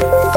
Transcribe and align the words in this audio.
Bye. 0.00 0.35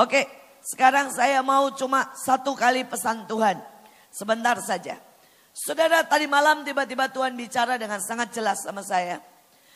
Oke, 0.00 0.24
sekarang 0.64 1.12
saya 1.12 1.44
mau 1.44 1.68
cuma 1.76 2.08
satu 2.16 2.56
kali 2.56 2.88
pesan 2.88 3.28
Tuhan. 3.28 3.60
Sebentar 4.08 4.56
saja. 4.64 4.96
Saudara 5.52 6.00
tadi 6.08 6.24
malam 6.24 6.64
tiba-tiba 6.64 7.12
Tuhan 7.12 7.36
bicara 7.36 7.76
dengan 7.76 8.00
sangat 8.00 8.32
jelas 8.32 8.64
sama 8.64 8.80
saya. 8.80 9.20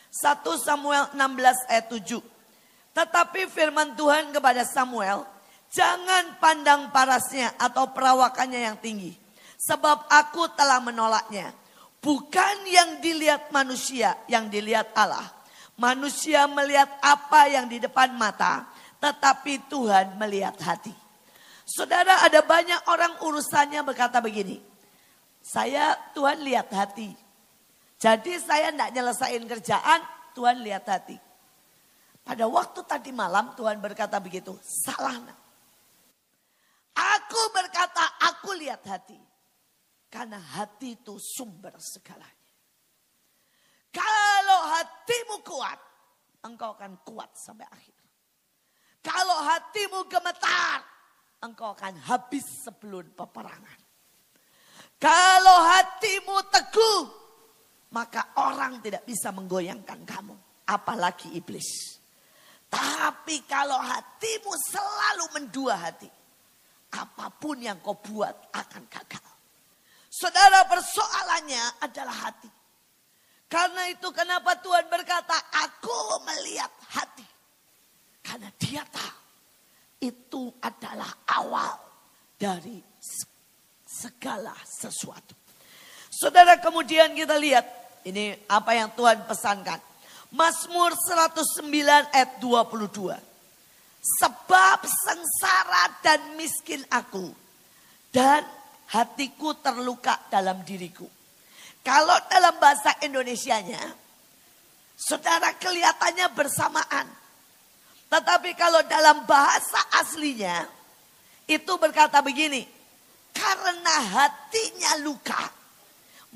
1 0.08 0.40
Samuel 0.56 1.12
16 1.12 1.68
ayat 1.68 1.86
7. 1.92 2.24
Tetapi 2.96 3.50
firman 3.52 3.92
Tuhan 4.00 4.32
kepada 4.32 4.64
Samuel, 4.64 5.28
jangan 5.68 6.40
pandang 6.40 6.88
parasnya 6.88 7.52
atau 7.60 7.92
perawakannya 7.92 8.64
yang 8.64 8.80
tinggi. 8.80 9.12
Sebab 9.60 10.08
aku 10.08 10.56
telah 10.56 10.80
menolaknya. 10.80 11.52
Bukan 12.00 12.64
yang 12.64 13.04
dilihat 13.04 13.52
manusia, 13.52 14.16
yang 14.32 14.48
dilihat 14.48 14.88
Allah. 14.96 15.28
Manusia 15.76 16.48
melihat 16.48 16.88
apa 17.02 17.50
yang 17.50 17.68
di 17.68 17.82
depan 17.82 18.14
mata, 18.16 18.72
tetapi 19.04 19.68
Tuhan 19.68 20.16
melihat 20.16 20.56
hati. 20.64 20.96
Saudara 21.68 22.24
ada 22.24 22.40
banyak 22.40 22.88
orang 22.88 23.20
urusannya 23.20 23.84
berkata 23.84 24.24
begini. 24.24 24.64
Saya 25.44 25.92
Tuhan 26.16 26.40
lihat 26.40 26.72
hati. 26.72 27.12
Jadi 28.00 28.40
saya 28.40 28.72
tidak 28.72 28.96
nyelesain 28.96 29.44
kerjaan, 29.44 30.00
Tuhan 30.32 30.64
lihat 30.64 30.88
hati. 30.88 31.20
Pada 32.24 32.48
waktu 32.48 32.80
tadi 32.88 33.12
malam 33.12 33.52
Tuhan 33.52 33.76
berkata 33.76 34.16
begitu, 34.16 34.56
salah. 34.64 35.20
Aku 36.96 37.42
berkata, 37.52 38.24
aku 38.24 38.56
lihat 38.56 38.80
hati. 38.88 39.20
Karena 40.08 40.40
hati 40.40 40.96
itu 40.96 41.20
sumber 41.20 41.76
segalanya. 41.76 42.48
Kalau 43.92 44.60
hatimu 44.72 45.36
kuat, 45.44 45.80
engkau 46.48 46.72
akan 46.72 47.04
kuat 47.04 47.28
sampai 47.36 47.68
akhir. 47.68 47.93
Kalau 49.04 49.38
hatimu 49.44 50.08
gemetar, 50.08 50.80
engkau 51.44 51.76
akan 51.76 52.00
habis 52.08 52.64
sebelum 52.64 53.12
peperangan. 53.12 53.78
Kalau 54.96 55.58
hatimu 55.68 56.36
teguh, 56.48 57.02
maka 57.92 58.32
orang 58.40 58.80
tidak 58.80 59.04
bisa 59.04 59.28
menggoyangkan 59.28 60.00
kamu. 60.08 60.32
Apalagi 60.64 61.36
iblis. 61.36 62.00
Tapi 62.72 63.44
kalau 63.44 63.76
hatimu 63.76 64.52
selalu 64.72 65.24
mendua 65.36 65.76
hati, 65.76 66.08
apa 66.96 67.28
pun 67.28 67.60
yang 67.60 67.76
kau 67.84 68.00
buat 68.00 68.32
akan 68.56 68.88
gagal. 68.88 69.28
Saudara 70.08 70.64
persoalannya 70.64 71.84
adalah 71.84 72.32
hati. 72.32 72.50
Karena 73.52 73.86
itu 73.92 74.08
kenapa 74.10 74.56
Tuhan 74.58 74.88
berkata, 74.88 75.36
aku 75.52 76.24
melihat 76.24 76.72
hati. 76.90 77.26
Karena 78.24 78.48
dia 78.56 78.82
tahu 78.88 79.20
itu 80.00 80.42
adalah 80.64 81.12
awal 81.28 81.76
dari 82.38 82.82
segala 83.86 84.52
sesuatu. 84.66 85.34
Saudara 86.10 86.58
kemudian 86.62 87.10
kita 87.14 87.38
lihat, 87.38 87.66
ini 88.06 88.34
apa 88.46 88.74
yang 88.76 88.90
Tuhan 88.94 89.26
pesankan. 89.26 89.80
Mazmur 90.34 90.94
109 90.94 92.10
ayat 92.10 92.42
22. 92.42 93.14
Sebab 94.04 94.78
sengsara 94.84 95.84
dan 96.02 96.20
miskin 96.34 96.82
aku. 96.90 97.30
Dan 98.10 98.46
hatiku 98.94 99.58
terluka 99.58 100.18
dalam 100.30 100.62
diriku. 100.62 101.06
Kalau 101.82 102.16
dalam 102.30 102.56
bahasa 102.62 102.94
Indonesianya, 103.02 103.82
saudara 104.94 105.52
kelihatannya 105.58 106.26
bersamaan. 106.32 107.06
Tetapi 108.08 108.54
kalau 108.54 108.80
dalam 108.86 109.26
bahasa 109.26 109.82
aslinya, 109.98 110.64
itu 111.48 111.72
berkata 111.76 112.24
begini. 112.24 112.64
Karena 113.34 113.94
hatinya 114.14 115.02
luka, 115.02 115.42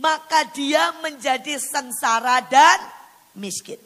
maka 0.02 0.50
dia 0.50 0.90
menjadi 0.98 1.56
sengsara 1.56 2.42
dan 2.42 2.78
miskin. 3.38 3.78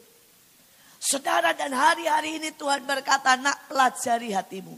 Saudara 0.97 1.53
dan 1.53 1.75
hari-hari 1.75 2.41
ini 2.41 2.55
Tuhan 2.55 2.87
berkata, 2.87 3.37
nak 3.37 3.69
pelajari 3.69 4.33
hatimu. 4.33 4.73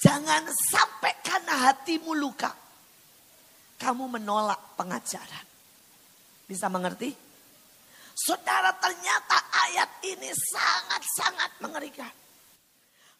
Jangan 0.00 0.48
sampai 0.48 1.12
karena 1.20 1.68
hatimu 1.68 2.16
luka, 2.16 2.48
kamu 3.76 4.16
menolak 4.16 4.80
pengajaran. 4.80 5.44
Bisa 6.48 6.72
mengerti? 6.72 7.12
Saudara 8.16 8.72
ternyata 8.80 9.36
ayat 9.68 9.90
ini 10.08 10.30
sangat-sangat 10.32 11.50
mengerikan. 11.60 12.12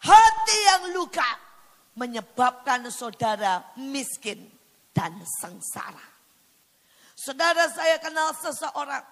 Hati 0.00 0.58
yang 0.64 0.96
luka 0.96 1.49
menyebabkan 2.00 2.88
saudara 2.88 3.60
miskin 3.76 4.40
dan 4.96 5.12
sengsara. 5.44 6.08
Saudara 7.12 7.68
saya 7.68 8.00
kenal 8.00 8.32
seseorang. 8.40 9.04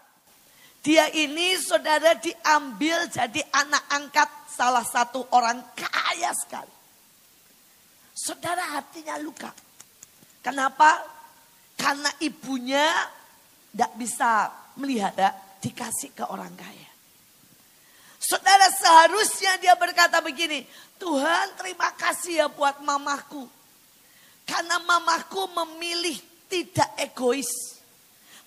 Dia 0.81 1.13
ini 1.13 1.61
saudara 1.61 2.17
diambil 2.17 3.13
jadi 3.13 3.45
anak 3.53 3.85
angkat 3.93 4.31
salah 4.49 4.87
satu 4.89 5.21
orang 5.37 5.61
kaya 5.77 6.33
sekali. 6.33 6.73
Saudara 8.17 8.81
hatinya 8.81 9.21
luka. 9.21 9.53
Kenapa? 10.41 11.05
Karena 11.77 12.09
ibunya 12.25 12.89
tidak 13.69 13.93
bisa 14.01 14.49
melihara 14.81 15.31
dikasih 15.61 16.17
ke 16.17 16.25
orang 16.25 16.57
kaya. 16.57 16.88
Seharusnya 18.89 19.61
dia 19.61 19.77
berkata 19.77 20.25
begini, 20.25 20.65
Tuhan 20.97 21.61
terima 21.61 21.93
kasih 21.93 22.41
ya 22.41 22.47
buat 22.49 22.81
mamaku. 22.81 23.45
Karena 24.49 24.81
mamaku 24.81 25.45
memilih 25.61 26.17
tidak 26.49 26.97
egois. 26.97 27.77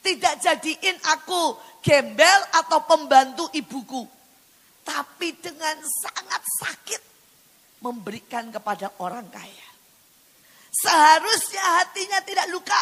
Tidak 0.01 0.41
jadiin 0.41 0.97
aku 1.13 1.53
gembel 1.85 2.41
atau 2.57 2.81
pembantu 2.89 3.53
ibuku. 3.53 4.01
Tapi 4.81 5.37
dengan 5.37 5.77
sangat 5.77 6.41
sakit 6.41 7.01
memberikan 7.85 8.49
kepada 8.49 8.97
orang 8.97 9.29
kaya. 9.29 9.69
Seharusnya 10.73 11.85
hatinya 11.85 12.17
tidak 12.25 12.49
luka. 12.49 12.81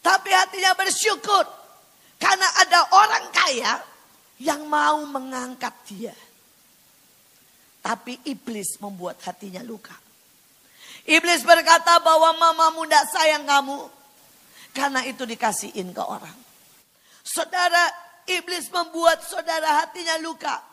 Tapi 0.00 0.32
hatinya 0.32 0.72
bersyukur. 0.72 1.44
Karena 2.16 2.48
ada 2.56 2.88
orang 2.88 3.28
kaya 3.36 3.72
yang 4.40 4.64
mau 4.64 5.04
mengangkat 5.04 5.76
dia. 5.92 6.16
Tapi 7.84 8.16
iblis 8.24 8.80
membuat 8.80 9.20
hatinya 9.28 9.60
luka. 9.60 9.92
Iblis 11.04 11.44
berkata 11.44 12.00
bahwa 12.00 12.32
mamamu 12.32 12.88
tidak 12.88 13.04
sayang 13.12 13.44
kamu. 13.44 13.76
Karena 14.72 15.04
itu 15.04 15.28
dikasihin 15.28 15.92
ke 15.92 16.00
orang. 16.00 16.32
Saudara, 17.20 17.92
iblis 18.24 18.72
membuat 18.72 19.20
saudara 19.20 19.84
hatinya 19.84 20.16
luka. 20.24 20.64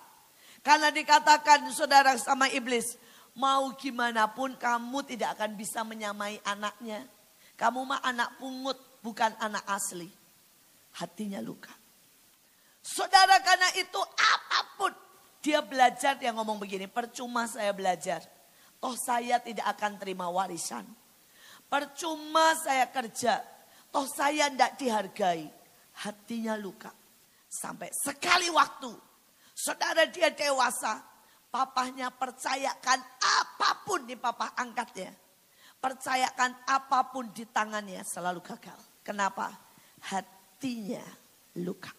Karena 0.64 0.88
dikatakan 0.88 1.68
saudara 1.76 2.16
sama 2.16 2.48
iblis, 2.48 2.96
mau 3.36 3.76
gimana 3.76 4.32
pun 4.32 4.56
kamu 4.56 5.04
tidak 5.04 5.36
akan 5.36 5.52
bisa 5.60 5.84
menyamai 5.84 6.40
anaknya. 6.48 7.04
Kamu 7.60 7.84
mah 7.84 8.00
anak 8.08 8.40
pungut, 8.40 8.80
bukan 9.04 9.36
anak 9.36 9.68
asli. 9.68 10.08
Hatinya 10.96 11.44
luka. 11.44 11.76
Saudara 12.82 13.38
karena 13.44 13.70
itu 13.78 14.00
apa 14.02 14.60
pun 14.80 14.92
dia 15.42 15.66
belajar 15.66 16.22
dia 16.22 16.30
ngomong 16.30 16.62
begini, 16.62 16.86
percuma 16.86 17.50
saya 17.50 17.74
belajar. 17.74 18.22
Toh 18.78 18.94
saya 18.98 19.42
tidak 19.42 19.66
akan 19.78 19.98
terima 19.98 20.30
warisan. 20.30 20.86
Percuma 21.66 22.54
saya 22.58 22.90
kerja. 22.90 23.42
Toh 23.90 24.06
saya 24.06 24.54
tidak 24.54 24.78
dihargai. 24.78 25.50
Hatinya 26.06 26.54
luka. 26.58 26.94
Sampai 27.50 27.90
sekali 27.94 28.50
waktu. 28.54 28.94
Saudara 29.54 30.06
dia 30.10 30.30
dewasa. 30.30 31.02
Papahnya 31.52 32.14
percayakan 32.16 33.00
apa 33.20 33.84
pun 33.84 34.08
di 34.08 34.16
papa 34.16 34.56
angkatnya. 34.56 35.12
Percayakan 35.82 36.64
apa 36.70 37.12
pun 37.12 37.34
di 37.34 37.44
tangannya 37.50 38.06
selalu 38.08 38.40
gagal. 38.46 38.78
Kenapa? 39.04 39.52
Hatinya 40.10 41.04
luka. 41.60 41.92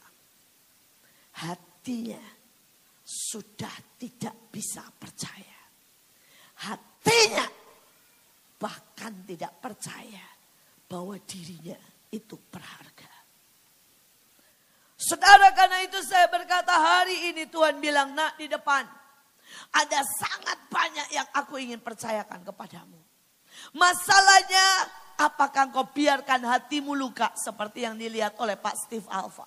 Hatinya 1.36 2.41
sudah 3.02 3.74
tidak 3.98 4.50
bisa 4.50 4.86
percaya. 4.96 5.60
Hatinya 6.62 7.46
bahkan 8.56 9.26
tidak 9.26 9.58
percaya 9.58 10.26
bahwa 10.86 11.18
dirinya 11.26 11.78
itu 12.14 12.38
berharga. 12.48 13.10
Saudara 14.94 15.50
karena 15.50 15.82
itu 15.82 15.98
saya 16.06 16.30
berkata 16.30 16.70
hari 16.70 17.34
ini 17.34 17.50
Tuhan 17.50 17.82
bilang 17.82 18.14
nak 18.14 18.38
di 18.38 18.46
depan. 18.46 18.86
Ada 19.74 20.00
sangat 20.00 20.58
banyak 20.70 21.08
yang 21.12 21.28
aku 21.34 21.58
ingin 21.58 21.82
percayakan 21.82 22.40
kepadamu. 22.46 22.96
Masalahnya 23.74 24.88
Apakah 25.22 25.70
engkau 25.70 25.86
biarkan 25.86 26.42
hatimu 26.42 26.98
luka 26.98 27.30
seperti 27.38 27.86
yang 27.86 27.94
dilihat 27.94 28.34
oleh 28.42 28.58
Pak 28.58 28.74
Steve 28.74 29.06
Alpha? 29.06 29.46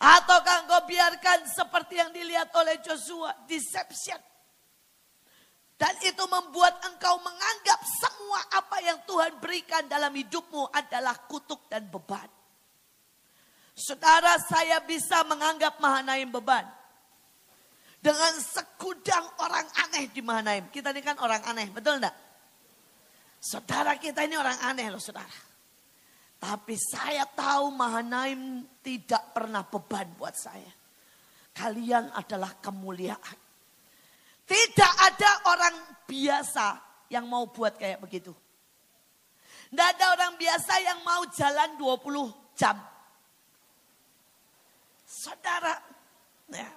Ataukah 0.00 0.64
engkau 0.64 0.80
biarkan 0.88 1.44
seperti 1.44 2.00
yang 2.00 2.08
dilihat 2.08 2.48
oleh 2.56 2.80
Joshua, 2.80 3.36
deception. 3.44 4.16
Dan 5.76 5.92
itu 6.00 6.24
membuat 6.24 6.80
engkau 6.88 7.20
menganggap 7.20 7.80
semua 7.84 8.40
apa 8.56 8.80
yang 8.80 8.96
Tuhan 9.04 9.36
berikan 9.40 9.84
dalam 9.88 10.12
hidupmu 10.12 10.72
adalah 10.72 11.16
kutuk 11.28 11.68
dan 11.68 11.84
beban. 11.88 12.28
Saudara 13.76 14.36
saya 14.40 14.80
bisa 14.84 15.20
menganggap 15.24 15.80
Mahanaim 15.80 16.32
beban. 16.32 16.64
Dengan 18.00 18.32
sekudang 18.40 19.24
orang 19.44 19.68
aneh 19.84 20.08
di 20.08 20.24
Mahanaim. 20.24 20.72
Kita 20.72 20.96
ini 20.96 21.04
kan 21.04 21.20
orang 21.20 21.44
aneh, 21.44 21.68
betul 21.68 22.00
enggak? 22.00 22.16
Saudara 23.40 23.96
kita 24.00 24.24
ini 24.24 24.36
orang 24.36 24.56
aneh 24.64 24.88
loh 24.88 25.00
saudara. 25.00 25.49
Tapi 26.40 26.72
saya 26.80 27.28
tahu 27.28 27.68
Mahanaim 27.76 28.64
tidak 28.80 29.36
pernah 29.36 29.60
beban 29.60 30.08
buat 30.16 30.32
saya. 30.32 30.72
kalian 31.50 32.08
adalah 32.16 32.56
kemuliaan. 32.56 33.38
Tidak 34.48 34.92
ada 34.96 35.30
orang 35.52 35.76
biasa 36.08 36.66
yang 37.12 37.28
mau 37.28 37.44
buat 37.52 37.76
kayak 37.76 38.00
begitu. 38.00 38.32
Tidak 39.68 39.88
ada 39.98 40.04
orang 40.16 40.34
biasa 40.40 40.74
yang 40.80 41.04
mau 41.04 41.22
jalan 41.30 41.76
20 41.76 42.56
jam. 42.56 42.80
Saudara, 45.04 45.74
ya, 46.48 46.70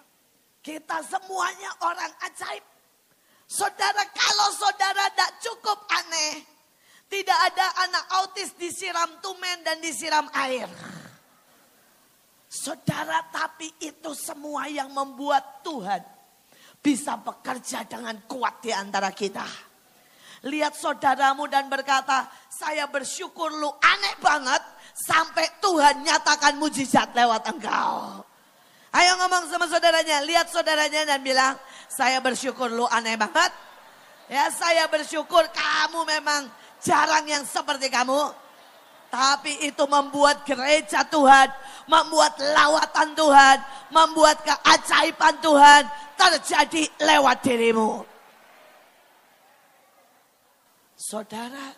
kita 0.59 0.99
semuanya 1.07 1.71
orang 1.81 2.11
ajaib. 2.27 2.65
Saudara, 3.49 4.03
kalau 4.11 4.49
saudara 4.57 5.09
tidak 5.13 5.31
cukup 5.41 5.79
aneh, 5.89 6.52
tidak 7.13 7.39
ada 7.53 7.67
anak 7.85 8.05
autis 8.25 8.57
disiram 8.57 9.21
tumen 9.21 9.61
dan 9.61 9.77
disiram 9.77 10.25
air. 10.33 10.65
Saudara, 12.49 13.21
tapi 13.29 13.69
itu 13.85 14.17
semua 14.17 14.65
yang 14.65 14.89
membuat 14.89 15.61
Tuhan 15.61 16.01
bisa 16.81 17.21
bekerja 17.21 17.85
dengan 17.85 18.17
kuat 18.25 18.65
di 18.65 18.73
antara 18.73 19.13
kita. 19.13 19.45
Lihat 20.49 20.73
saudaramu 20.73 21.45
dan 21.45 21.69
berkata, 21.69 22.25
saya 22.49 22.89
bersyukur 22.89 23.53
lu 23.61 23.69
aneh 23.69 24.17
banget 24.17 24.61
sampai 24.97 25.61
Tuhan 25.61 26.01
nyatakan 26.01 26.57
mujizat 26.57 27.13
lewat 27.13 27.45
engkau. 27.45 28.25
Ayo 28.93 29.11
ngomong 29.21 29.49
sama 29.53 29.69
saudaranya, 29.69 30.21
lihat 30.25 30.49
saudaranya 30.49 31.15
dan 31.15 31.21
bilang, 31.21 31.55
saya 31.89 32.21
bersyukur 32.21 32.73
lu 32.73 32.89
aneh 32.89 33.17
banget. 33.17 33.53
Ya 34.27 34.49
saya 34.49 34.89
bersyukur 34.89 35.45
kamu 35.53 36.05
memang 36.09 36.62
jarang 36.83 37.25
yang 37.25 37.43
seperti 37.47 37.87
kamu. 37.87 38.43
Tapi 39.13 39.69
itu 39.69 39.85
membuat 39.85 40.41
gereja 40.41 41.05
Tuhan, 41.05 41.45
membuat 41.85 42.33
lawatan 42.41 43.13
Tuhan, 43.13 43.57
membuat 43.93 44.41
keajaiban 44.41 45.37
Tuhan 45.37 45.85
terjadi 46.17 46.83
lewat 46.97 47.37
dirimu. 47.45 48.01
Saudara, 50.97 51.77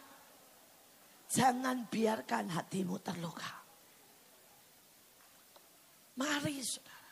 jangan 1.28 1.84
biarkan 1.92 2.56
hatimu 2.56 2.96
terluka. 3.04 3.52
Mari 6.16 6.64
saudara, 6.64 7.12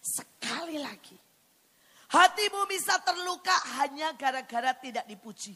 sekali 0.00 0.80
lagi 0.80 1.20
Hatimu 2.10 2.66
bisa 2.66 2.98
terluka 3.06 3.54
hanya 3.78 4.10
gara-gara 4.18 4.74
tidak 4.74 5.06
dipuji. 5.06 5.54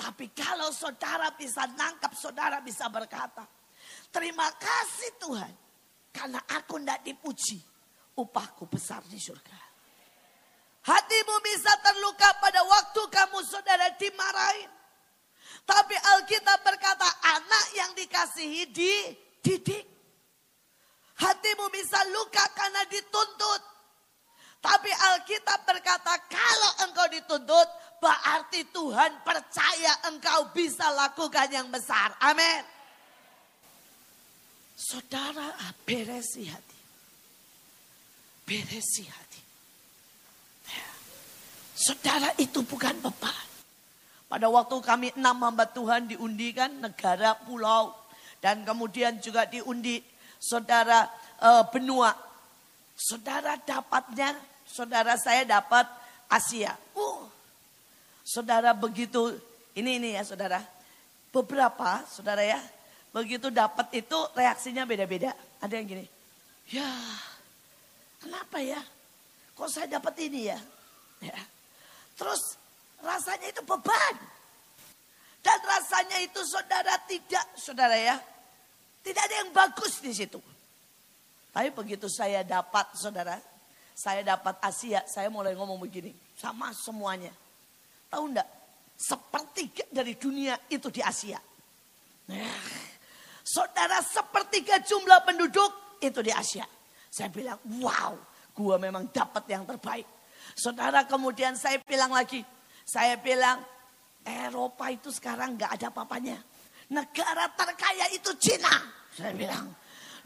Tapi 0.00 0.32
kalau 0.32 0.72
saudara 0.72 1.28
bisa 1.36 1.68
nangkap, 1.76 2.16
saudara 2.16 2.64
bisa 2.64 2.88
berkata, 2.88 3.44
terima 4.08 4.48
kasih 4.56 5.12
Tuhan. 5.20 5.52
Karena 6.08 6.40
aku 6.56 6.80
tidak 6.80 7.04
dipuji, 7.04 7.60
upahku 8.16 8.64
besar 8.64 9.04
di 9.04 9.20
surga. 9.20 9.60
Hatimu 10.80 11.36
bisa 11.44 11.76
terluka 11.84 12.32
pada 12.40 12.64
waktu 12.64 13.02
kamu 13.12 13.38
saudara 13.44 13.92
dimarahin. 14.00 14.72
Tapi 15.68 15.92
Alkitab 15.92 16.64
berkata 16.64 17.04
anak 17.36 17.64
yang 17.76 17.92
dikasihi 17.92 18.72
dididik. 18.72 19.84
Hatimu 21.20 21.68
bisa 21.68 22.00
luka 22.08 22.40
karena 22.56 22.88
dituntut. 22.88 23.62
Tapi 24.64 24.88
Alkitab 24.88 25.68
berkata 25.68 26.16
kalau 26.24 26.88
engkau 26.88 27.04
dituntut 27.12 27.68
berarti 28.00 28.64
Tuhan 28.72 29.20
percaya 29.22 29.92
engkau 30.08 30.48
bisa 30.56 30.88
lakukan 30.96 31.46
yang 31.52 31.68
besar. 31.68 32.16
Amin. 32.24 32.64
Saudara 34.80 35.52
beresi 35.84 36.48
hati. 36.48 36.80
Beresi 38.48 39.04
hati. 39.04 39.42
Ya. 40.72 40.88
Saudara 41.76 42.32
itu 42.40 42.64
bukan 42.64 42.96
beban. 42.98 43.46
Pada 44.26 44.46
waktu 44.48 44.76
kami 44.80 45.08
enam 45.14 45.36
hamba 45.44 45.68
Tuhan 45.68 46.10
diundikan 46.10 46.80
negara, 46.80 47.36
pulau. 47.44 47.94
Dan 48.40 48.64
kemudian 48.64 49.20
juga 49.20 49.44
diundi 49.44 50.00
saudara 50.40 51.06
uh, 51.44 51.68
benua. 51.68 52.16
Saudara 52.96 53.60
dapatnya 53.60 54.32
saudara 54.64 55.14
saya 55.20 55.44
dapat 55.44 55.84
Asia. 56.30 56.72
Uh, 56.96 57.29
saudara 58.30 58.70
begitu, 58.70 59.34
ini 59.74 59.98
ini 59.98 60.14
ya 60.14 60.22
saudara. 60.22 60.62
Beberapa 61.34 62.06
saudara 62.06 62.42
ya, 62.46 62.62
begitu 63.10 63.50
dapat 63.50 63.90
itu 63.94 64.18
reaksinya 64.38 64.86
beda-beda. 64.86 65.34
Ada 65.58 65.74
yang 65.78 65.86
gini, 65.86 66.06
ya 66.70 66.90
kenapa 68.22 68.62
ya? 68.62 68.78
Kok 69.58 69.68
saya 69.68 69.98
dapat 69.98 70.14
ini 70.30 70.46
ya? 70.46 70.58
ya. 71.20 71.38
Terus 72.14 72.54
rasanya 73.02 73.50
itu 73.50 73.62
beban. 73.66 74.14
Dan 75.40 75.58
rasanya 75.64 76.20
itu 76.22 76.40
saudara 76.46 76.94
tidak, 77.08 77.46
saudara 77.56 77.96
ya. 77.96 78.16
Tidak 79.00 79.22
ada 79.24 79.36
yang 79.44 79.50
bagus 79.52 80.04
di 80.04 80.12
situ. 80.12 80.40
Tapi 81.50 81.72
begitu 81.72 82.06
saya 82.06 82.44
dapat 82.44 82.92
saudara, 82.94 83.40
saya 83.96 84.22
dapat 84.22 84.60
Asia, 84.60 85.02
saya 85.08 85.32
mulai 85.32 85.56
ngomong 85.56 85.80
begini. 85.80 86.12
Sama 86.36 86.70
semuanya. 86.76 87.32
Tahu 88.10 88.24
enggak? 88.34 88.48
Sepertiga 89.00 89.86
dari 89.88 90.12
dunia 90.18 90.58
itu 90.68 90.92
di 90.92 91.00
Asia. 91.00 91.40
Nah, 92.28 92.62
saudara 93.40 94.02
sepertiga 94.04 94.82
jumlah 94.84 95.24
penduduk 95.24 95.98
itu 96.02 96.20
di 96.20 96.34
Asia. 96.34 96.66
Saya 97.08 97.32
bilang, 97.32 97.56
wow, 97.80 98.12
gua 98.52 98.76
memang 98.76 99.08
dapat 99.08 99.46
yang 99.48 99.64
terbaik. 99.64 100.04
Saudara 100.52 101.06
kemudian 101.06 101.56
saya 101.56 101.80
bilang 101.80 102.12
lagi, 102.12 102.44
saya 102.84 103.16
bilang, 103.16 103.62
Eropa 104.20 104.92
itu 104.92 105.08
sekarang 105.08 105.56
nggak 105.56 105.80
ada 105.80 105.88
papanya. 105.88 106.36
Negara 106.90 107.48
terkaya 107.54 108.10
itu 108.12 108.34
Cina. 108.36 108.74
Saya 109.14 109.32
bilang, 109.32 109.70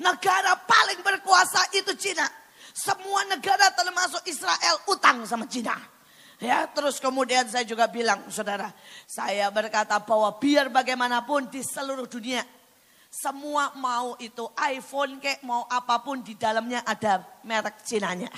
negara 0.00 0.56
paling 0.64 1.00
berkuasa 1.04 1.70
itu 1.76 1.92
Cina. 1.94 2.26
Semua 2.74 3.22
negara 3.30 3.70
termasuk 3.70 4.26
Israel 4.26 4.82
utang 4.90 5.22
sama 5.28 5.46
Cina. 5.46 5.93
Ya, 6.44 6.68
terus 6.68 7.00
kemudian 7.00 7.48
saya 7.48 7.64
juga 7.64 7.88
bilang, 7.88 8.28
saudara, 8.28 8.68
saya 9.08 9.48
berkata 9.48 9.96
bahwa 9.96 10.28
biar 10.36 10.68
bagaimanapun 10.68 11.48
di 11.48 11.64
seluruh 11.64 12.04
dunia, 12.04 12.44
semua 13.08 13.72
mau 13.80 14.12
itu 14.20 14.44
iPhone 14.60 15.24
kayak 15.24 15.40
mau 15.40 15.64
apa 15.72 16.04
pun 16.04 16.20
di 16.20 16.36
dalamnya 16.36 16.84
ada 16.84 17.24
merek 17.48 17.80
Cinanya. 17.80 18.28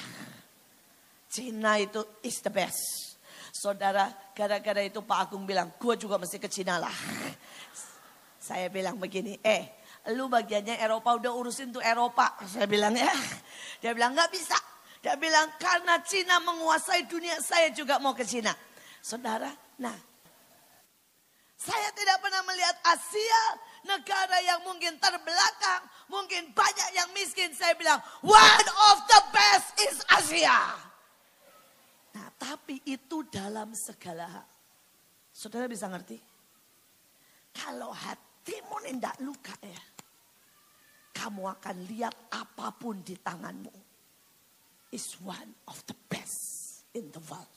Cina 1.26 1.82
itu 1.82 2.22
is 2.22 2.38
the 2.46 2.52
best. 2.54 2.78
Saudara, 3.50 4.06
gara-gara 4.30 4.86
itu 4.86 5.02
Pak 5.02 5.26
Agung 5.26 5.42
bilang, 5.42 5.74
gue 5.74 5.98
juga 5.98 6.14
mesti 6.14 6.38
ke 6.38 6.46
Cina 6.46 6.78
lah. 6.78 6.94
Saya 8.38 8.70
bilang 8.70 8.94
begini, 9.02 9.34
eh 9.42 9.82
lu 10.14 10.30
bagiannya 10.30 10.78
Eropa 10.78 11.18
udah 11.18 11.34
urusin 11.34 11.74
tuh 11.74 11.82
Eropa. 11.82 12.38
Saya 12.46 12.70
bilang 12.70 12.94
ya. 12.94 13.10
Dia 13.82 13.90
bilang 13.90 14.14
nggak 14.14 14.30
bisa. 14.30 14.54
Dia 15.06 15.14
bilang 15.14 15.54
karena 15.54 16.02
Cina 16.02 16.42
menguasai 16.42 17.06
dunia 17.06 17.38
saya 17.38 17.70
juga 17.70 18.02
mau 18.02 18.10
ke 18.10 18.26
Cina. 18.26 18.50
Saudara, 18.98 19.54
nah 19.78 19.94
saya 21.54 21.94
tidak 21.94 22.18
pernah 22.18 22.42
melihat 22.42 22.74
Asia 22.82 23.42
negara 23.86 24.42
yang 24.42 24.66
mungkin 24.66 24.98
terbelakang, 24.98 25.86
mungkin 26.10 26.50
banyak 26.50 26.90
yang 26.90 27.06
miskin. 27.14 27.54
Saya 27.54 27.78
bilang 27.78 28.02
one 28.18 28.66
of 28.90 29.06
the 29.06 29.20
best 29.30 29.78
is 29.86 30.02
Asia. 30.10 30.74
Nah, 32.10 32.26
tapi 32.34 32.82
itu 32.82 33.22
dalam 33.30 33.78
segala 33.78 34.26
hal. 34.26 34.48
Saudara 35.30 35.70
bisa 35.70 35.86
ngerti? 35.86 36.18
Kalau 37.54 37.94
hatimu 37.94 38.82
tidak 38.90 39.14
luka 39.22 39.54
ya 39.62 39.82
kamu 41.14 41.46
akan 41.46 41.76
lihat 41.94 42.14
apa 42.34 42.74
pun 42.74 43.06
di 43.06 43.14
tanganmu 43.14 43.85
is 44.96 45.20
one 45.20 45.52
of 45.68 45.76
the 45.84 45.92
best 46.08 46.88
in 46.96 47.12
the 47.12 47.20
world. 47.28 47.52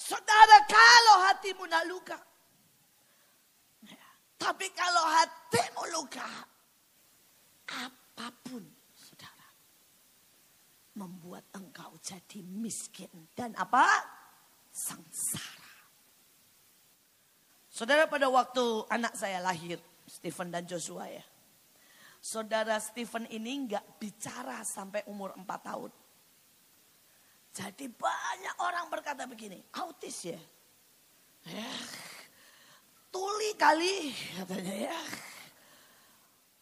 Saudara, 0.00 0.64
kalau 0.64 1.16
hatimu 1.28 1.68
nak 1.68 1.84
luka, 1.84 2.16
tapi 4.40 4.72
kalau 4.72 5.04
hatimu 5.04 5.82
luka, 5.92 6.24
apa 7.68 8.32
pun, 8.40 8.64
saudara, 8.96 9.48
membuat 10.96 11.44
engkau 11.52 11.92
jadi 12.00 12.40
miskin 12.40 13.12
dan 13.36 13.52
apa? 13.60 13.84
Sengsara. 14.72 15.76
Saudara, 17.68 18.08
pada 18.08 18.32
waktu 18.32 18.88
anak 18.88 19.12
saya 19.12 19.44
lahir, 19.44 19.76
Stephen 20.08 20.48
dan 20.48 20.64
Joshua 20.64 21.04
ya. 21.12 21.20
Saudara 22.18 22.76
Stephen 22.82 23.24
ini 23.30 23.70
nggak 23.70 24.02
bicara 24.02 24.60
sampai 24.66 25.06
umur 25.06 25.32
4 25.38 25.46
tahun. 25.62 25.90
Jadi 27.54 27.86
banyak 27.90 28.56
orang 28.62 28.86
berkata 28.92 29.26
begini, 29.26 29.58
autis 29.78 30.30
ya. 30.30 30.38
Ya, 31.48 31.72
tuli 33.08 33.56
kali 33.56 34.12
katanya 34.36 34.92
ya. 34.92 35.00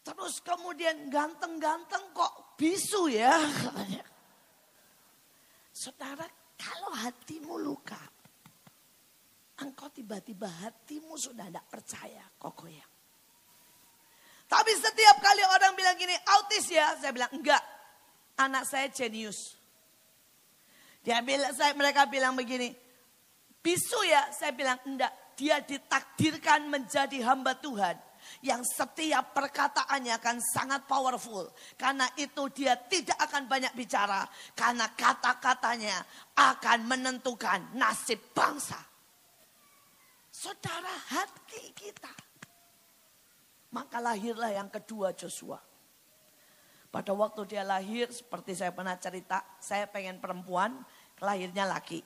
Terus 0.07 0.39
kemudian 0.39 1.11
ganteng-ganteng 1.11 2.15
kok 2.15 2.55
bisu 2.55 3.11
ya. 3.11 3.35
Saudara, 5.75 6.23
kalau 6.55 6.89
hatimu 6.95 7.59
luka, 7.59 7.99
engkau 9.61 9.91
tiba-tiba 9.91 10.47
hatimu 10.47 11.19
sudah 11.19 11.51
tidak 11.51 11.67
percaya, 11.67 12.23
kok 12.39 12.57
ya. 12.65 12.87
Tapi 14.47 14.71
setiap 14.79 15.19
kali 15.19 15.43
orang 15.43 15.75
bilang 15.75 15.95
gini, 15.99 16.15
autis 16.39 16.71
ya, 16.71 16.95
saya 16.95 17.11
bilang 17.11 17.31
enggak. 17.35 17.59
Anak 18.39 18.63
saya 18.63 18.87
jenius. 18.87 19.59
Dia 21.03 21.19
bilang, 21.19 21.51
saya, 21.51 21.75
mereka 21.75 22.07
bilang 22.07 22.35
begini, 22.35 22.71
bisu 23.59 23.99
ya, 24.07 24.31
saya 24.31 24.55
bilang 24.55 24.79
enggak. 24.87 25.11
Dia 25.37 25.61
ditakdirkan 25.61 26.65
menjadi 26.71 27.21
hamba 27.27 27.59
Tuhan 27.59 28.07
yang 28.41 28.61
setiap 28.63 29.35
perkataannya 29.35 30.13
akan 30.17 30.37
sangat 30.41 30.81
powerful. 30.89 31.47
Karena 31.77 32.07
itu 32.17 32.49
dia 32.51 32.73
tidak 32.87 33.17
akan 33.21 33.45
banyak 33.45 33.73
bicara. 33.77 34.25
Karena 34.57 34.89
kata-katanya 34.91 36.01
akan 36.35 36.79
menentukan 36.87 37.77
nasib 37.77 38.33
bangsa. 38.33 38.79
Saudara 40.31 40.93
hati 41.13 41.73
kita. 41.73 42.26
Maka 43.77 44.01
lahirlah 44.01 44.49
yang 44.49 44.73
kedua 44.73 45.13
Joshua. 45.13 45.61
Pada 46.89 47.13
waktu 47.13 47.45
dia 47.45 47.61
lahir, 47.61 48.09
seperti 48.09 48.57
saya 48.57 48.73
pernah 48.73 48.97
cerita, 48.97 49.45
saya 49.61 49.85
pengen 49.85 50.17
perempuan, 50.17 50.81
lahirnya 51.21 51.69
laki. 51.69 52.01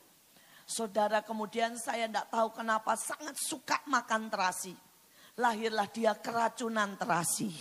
Saudara 0.68 1.24
kemudian 1.24 1.80
saya 1.80 2.12
tidak 2.12 2.28
tahu 2.28 2.52
kenapa 2.52 3.00
sangat 3.00 3.40
suka 3.40 3.80
makan 3.88 4.28
terasi. 4.28 4.76
Lahirlah 5.40 5.88
dia 5.88 6.12
keracunan 6.20 7.00
terasi. 7.00 7.56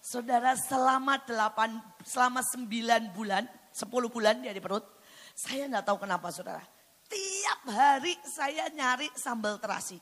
Saudara 0.00 0.56
selama 0.56 1.20
delapan, 1.28 1.76
selama 2.00 2.40
sembilan 2.40 3.12
bulan, 3.12 3.44
sepuluh 3.76 4.08
bulan 4.08 4.40
dia 4.40 4.56
di 4.56 4.62
perut. 4.64 4.88
Saya 5.36 5.68
tidak 5.68 5.84
tahu 5.84 6.00
kenapa 6.00 6.32
saudara. 6.32 6.64
Tiap 7.12 7.60
hari 7.68 8.16
saya 8.24 8.72
nyari 8.72 9.12
sambal 9.12 9.60
terasi. 9.60 10.00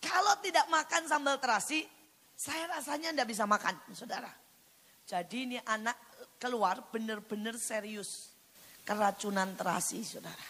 Kalau 0.00 0.34
tidak 0.40 0.64
makan 0.72 1.04
sambal 1.04 1.36
terasi, 1.36 1.84
saya 2.32 2.64
rasanya 2.72 3.12
tidak 3.12 3.28
bisa 3.28 3.44
makan 3.44 3.76
saudara. 3.92 4.32
Jadi 5.04 5.36
ini 5.44 5.58
anak 5.60 5.96
keluar 6.40 6.80
benar-benar 6.88 7.60
serius 7.60 8.32
keracunan 8.80 9.52
terasi 9.54 10.00
saudara. 10.00 10.48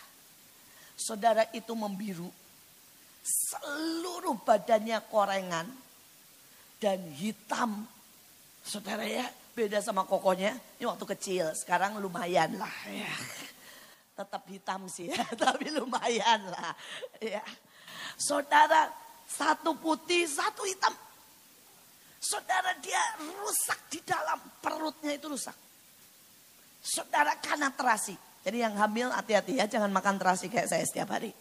Saudara 0.95 1.45
itu 1.51 1.75
membiru. 1.75 2.31
Seluruh 3.21 4.39
badannya 4.47 5.03
korengan 5.11 5.67
dan 6.79 7.01
hitam. 7.19 7.85
Saudara 8.63 9.03
ya, 9.05 9.27
beda 9.53 9.83
sama 9.83 10.07
kokonya. 10.07 10.57
Ini 10.79 10.87
waktu 10.87 11.05
kecil, 11.17 11.53
sekarang 11.59 11.99
lumayan 11.99 12.55
lah 12.57 12.77
ya. 12.89 13.13
Tetap 14.15 14.45
hitam 14.47 14.87
sih 14.87 15.09
ya, 15.11 15.25
tapi 15.43 15.73
lumayan 15.73 16.49
lah. 16.49 16.73
Ya. 17.21 17.45
Saudara, 18.21 18.93
satu 19.31 19.79
putih, 19.79 20.27
satu 20.27 20.67
hitam. 20.67 20.93
Saudara 22.21 22.77
dia 22.83 23.01
rusak 23.23 23.89
di 23.89 24.03
dalam 24.05 24.37
perutnya 24.61 25.17
itu 25.17 25.31
rusak. 25.31 25.57
Saudara 26.83 27.39
karena 27.41 27.73
terasi. 27.73 28.13
Jadi 28.45 28.61
yang 28.61 28.77
hamil 28.77 29.13
hati-hati 29.13 29.57
ya, 29.57 29.69
jangan 29.69 29.93
makan 29.93 30.17
terasi 30.21 30.53
kayak 30.53 30.69
saya 30.69 30.85
setiap 30.85 31.13
hari. 31.13 31.33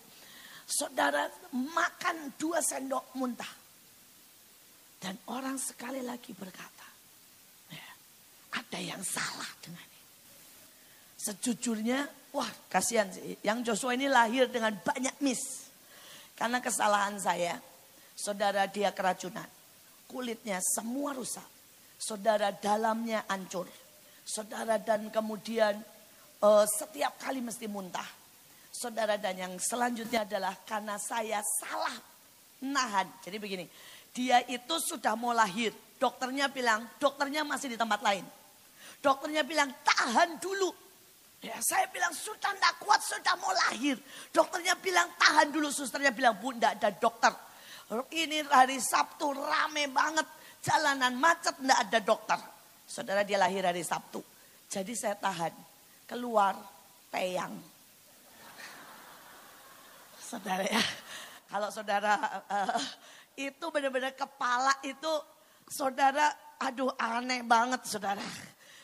Saudara 0.69 1.27
makan 1.51 2.35
dua 2.39 2.61
sendok 2.61 3.15
muntah. 3.17 3.49
Dan 4.99 5.15
orang 5.31 5.55
sekali 5.55 6.03
lagi 6.03 6.35
berkata, 6.35 6.87
ya, 7.71 7.89
ada 8.59 8.79
yang 8.83 8.99
salah 8.99 9.47
dengan 9.63 9.79
ini. 9.79 10.03
Sejujurnya, 11.15 11.99
wah 12.35 12.51
kasihan 12.67 13.07
sih. 13.07 13.39
Yang 13.39 13.71
Joshua 13.71 13.95
ini 13.95 14.11
lahir 14.11 14.51
dengan 14.51 14.75
banyak 14.75 15.23
miss. 15.23 15.71
Karena 16.35 16.59
kesalahan 16.59 17.15
saya, 17.15 17.55
saudara 18.19 18.67
dia 18.67 18.91
keracunan. 18.91 19.47
Kulitnya 20.11 20.59
semua 20.59 21.15
rusak. 21.15 21.45
Saudara 21.95 22.51
dalamnya 22.51 23.23
hancur. 23.31 23.67
Saudara 24.27 24.75
dan 24.75 25.07
kemudian 25.07 25.79
uh, 26.43 26.65
setiap 26.67 27.15
kali 27.19 27.39
mesti 27.39 27.71
muntah. 27.71 28.05
Saudara 28.69 29.15
dan 29.15 29.35
yang 29.35 29.53
selanjutnya 29.59 30.27
adalah 30.27 30.55
karena 30.67 30.99
saya 30.99 31.39
salah 31.63 31.95
nahan. 32.63 33.07
Jadi 33.23 33.37
begini, 33.39 33.65
dia 34.11 34.43
itu 34.47 34.75
sudah 34.79 35.15
mau 35.15 35.31
lahir. 35.31 35.71
Dokternya 35.99 36.47
bilang, 36.47 36.87
dokternya 36.95 37.43
masih 37.43 37.75
di 37.75 37.77
tempat 37.79 37.99
lain. 37.99 38.23
Dokternya 39.03 39.43
bilang, 39.43 39.67
tahan 39.83 40.39
dulu. 40.39 40.71
Ya, 41.39 41.55
saya 41.63 41.87
bilang 41.91 42.11
sudah 42.11 42.51
tidak 42.51 42.75
kuat, 42.83 42.99
sudah 42.99 43.35
mau 43.39 43.51
lahir. 43.51 43.95
Dokternya 44.31 44.75
bilang 44.79 45.07
tahan 45.15 45.51
dulu, 45.51 45.71
susternya 45.71 46.11
bilang 46.11 46.35
bunda 46.39 46.75
ada 46.75 46.91
dokter. 46.91 47.31
Ini 47.89 48.45
hari 48.53 48.77
Sabtu 48.77 49.33
rame 49.33 49.89
banget, 49.89 50.27
jalanan 50.61 51.17
macet 51.17 51.57
tidak 51.57 51.79
ada 51.89 51.99
dokter. 52.05 52.39
Saudara 52.85 53.25
dia 53.25 53.41
lahir 53.41 53.65
hari 53.65 53.81
Sabtu. 53.81 54.21
Jadi 54.69 54.93
saya 54.93 55.17
tahan 55.17 55.53
keluar 56.05 56.53
peyang. 57.09 57.57
Saudara 60.21 60.61
ya, 60.61 60.83
kalau 61.49 61.73
saudara 61.73 62.13
uh, 62.45 62.77
itu 63.33 63.65
benar-benar 63.73 64.13
kepala 64.13 64.77
itu 64.85 65.09
saudara, 65.65 66.29
aduh 66.61 66.93
aneh 66.93 67.41
banget 67.41 67.89
saudara. 67.89 68.21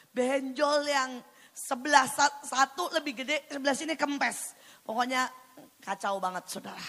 Benjol 0.09 0.89
yang 0.89 1.21
sebelah 1.53 2.09
satu 2.41 2.89
lebih 2.97 3.21
gede, 3.21 3.45
sebelah 3.53 3.77
sini 3.77 3.93
kempes. 3.93 4.57
Pokoknya 4.81 5.29
kacau 5.85 6.17
banget 6.17 6.49
saudara. 6.49 6.81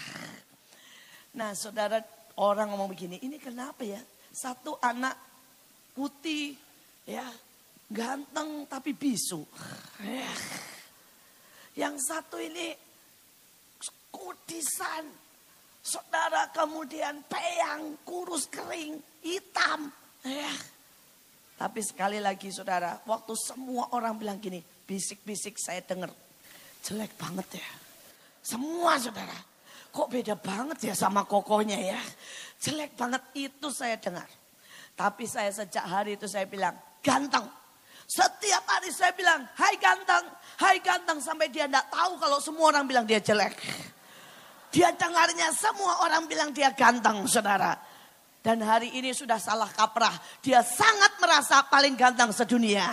Nah 1.35 1.51
saudara 1.57 1.99
orang 2.39 2.71
ngomong 2.71 2.93
begini, 2.95 3.19
ini 3.19 3.41
kenapa 3.41 3.83
ya? 3.83 3.99
Satu 4.31 4.77
anak 4.79 5.17
putih 5.97 6.53
ya 7.09 7.25
Ganteng 7.87 8.67
tapi 8.67 8.91
bisu. 8.91 9.47
Yang 11.79 11.95
satu 12.03 12.35
ini 12.35 12.75
kudisan. 14.11 15.07
Saudara 15.87 16.51
kemudian 16.51 17.23
peyang, 17.31 17.95
kurus 18.03 18.51
kering, 18.51 18.99
hitam. 19.23 19.87
Tapi 21.55 21.79
sekali 21.79 22.19
lagi 22.19 22.51
saudara, 22.51 22.99
waktu 23.07 23.31
semua 23.39 23.95
orang 23.95 24.19
bilang 24.19 24.35
gini, 24.43 24.59
bisik-bisik 24.59 25.55
saya 25.55 25.79
dengar. 25.87 26.11
Jelek 26.83 27.15
banget 27.15 27.63
ya. 27.63 27.69
Semua 28.43 28.99
saudara. 28.99 29.39
Kok 29.97 30.13
beda 30.13 30.37
banget 30.37 30.93
ya 30.93 30.93
sama 30.93 31.25
kokonya 31.25 31.81
ya. 31.81 31.97
Jelek 32.61 32.93
banget 32.93 33.33
itu 33.33 33.73
saya 33.73 33.97
dengar. 33.97 34.29
Tapi 34.93 35.25
saya 35.25 35.49
sejak 35.49 35.81
hari 35.81 36.21
itu 36.21 36.29
saya 36.29 36.45
bilang, 36.45 36.77
ganteng. 37.01 37.49
Setiap 38.05 38.61
hari 38.69 38.93
saya 38.93 39.09
bilang, 39.17 39.41
hai 39.57 39.73
ganteng, 39.81 40.25
hai 40.61 40.77
ganteng. 40.85 41.17
Sampai 41.17 41.49
dia 41.49 41.65
tidak 41.65 41.89
tahu 41.89 42.13
kalau 42.21 42.37
semua 42.37 42.77
orang 42.77 42.85
bilang 42.85 43.09
dia 43.09 43.17
jelek. 43.17 43.57
Dia 44.69 44.93
dengarnya 44.93 45.49
semua 45.49 46.05
orang 46.05 46.29
bilang 46.29 46.53
dia 46.53 46.69
ganteng 46.77 47.25
saudara. 47.25 47.73
Dan 48.45 48.61
hari 48.61 48.93
ini 48.93 49.17
sudah 49.17 49.41
salah 49.41 49.67
kaprah. 49.73 50.13
Dia 50.45 50.61
sangat 50.61 51.17
merasa 51.17 51.65
paling 51.65 51.97
ganteng 51.97 52.29
sedunia. 52.29 52.85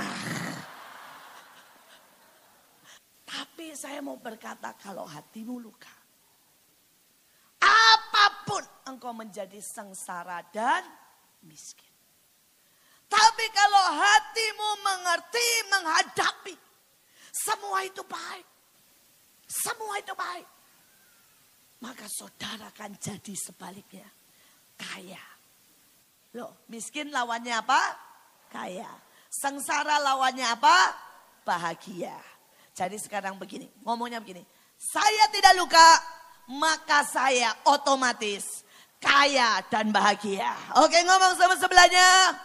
Tapi 3.28 3.76
saya 3.76 4.00
mau 4.00 4.16
berkata 4.16 4.72
kalau 4.80 5.04
hatimu 5.04 5.60
luka. 5.60 5.93
Apa 8.44 8.61
pun 8.61 8.64
engkau 8.92 9.16
menjadi 9.16 9.57
sengsara 9.57 10.44
dan 10.52 10.85
miskin. 11.48 11.88
Tapi 13.09 13.44
kalau 13.57 13.85
hatimu 13.96 14.68
mengerti, 14.85 15.48
menghadapi, 15.72 16.52
semua 17.33 17.88
itu 17.88 18.04
baik. 18.04 18.44
Semua 19.48 19.96
itu 19.96 20.12
baik. 20.12 20.44
Maka 21.88 22.04
saudara 22.12 22.68
akan 22.68 23.00
jadi 23.00 23.33
sebaliknya. 23.33 24.04
Kaya. 24.76 25.24
Loh, 26.37 26.68
miskin 26.68 27.09
lawannya 27.09 27.64
apa? 27.64 27.80
Kaya. 28.52 28.92
Sengsara 29.33 30.04
lawannya 30.04 30.52
apa? 30.52 30.92
Bahagia. 31.48 32.20
Jadi 32.76 33.00
sekarang 33.00 33.40
begini, 33.40 33.72
ngomongnya 33.88 34.20
begini. 34.20 34.44
Saya 34.76 35.33
tidak 35.33 35.57
luka, 35.57 35.88
maka 36.48 37.07
saya 37.07 37.52
otomatis 37.68 38.64
kaya 39.00 39.61
dan 39.68 39.92
bahagia. 39.92 40.52
Oke 40.80 41.00
ngomong 41.04 41.37
sama 41.37 41.57
sebelahnya. 41.57 42.37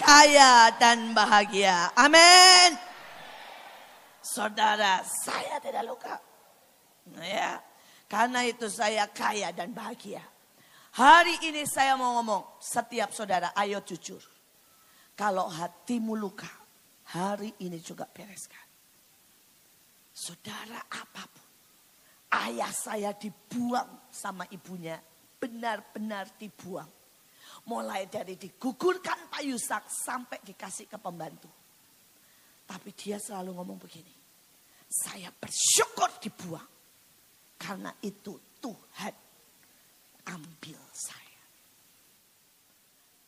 kaya 0.00 0.74
dan 0.80 1.12
bahagia. 1.12 1.92
Amin. 1.94 2.74
Saudara, 4.24 5.04
saya 5.04 5.60
tidak 5.62 5.84
luka. 5.86 6.16
Ya. 7.22 7.60
Karena 8.10 8.42
itu 8.42 8.66
saya 8.66 9.06
kaya 9.06 9.54
dan 9.54 9.70
bahagia. 9.70 10.24
Hari 10.90 11.46
ini 11.46 11.62
saya 11.62 11.94
mau 11.94 12.18
ngomong, 12.18 12.58
setiap 12.58 13.14
saudara 13.14 13.54
ayo 13.54 13.78
jujur. 13.86 14.18
Kalau 15.14 15.46
hatimu 15.46 16.18
luka, 16.18 16.50
hari 17.14 17.54
ini 17.62 17.78
juga 17.78 18.10
bereskan. 18.10 18.69
Saudara 20.10 20.84
apa 20.90 21.24
pun, 21.30 21.48
ayah 22.44 22.72
saya 22.74 23.14
dibuang 23.14 24.10
sama 24.10 24.44
ibunya, 24.50 24.98
benar-benar 25.38 26.28
dibuang. 26.36 26.90
Mulai 27.66 28.08
dari 28.08 28.34
digugurkan 28.36 29.30
Pak 29.30 29.42
Yusak 29.44 29.84
sampai 29.88 30.40
dikasih 30.42 30.88
ke 30.88 30.98
pembantu. 30.98 31.48
Tapi 32.66 32.94
dia 32.94 33.18
selalu 33.18 33.54
ngomong 33.58 33.78
begini, 33.78 34.14
saya 34.86 35.30
bersyukur 35.30 36.10
dibuang. 36.22 36.70
Karena 37.60 37.92
itu 38.00 38.40
Tuhan 38.62 39.14
ambil 40.30 40.80
saya. 40.94 41.44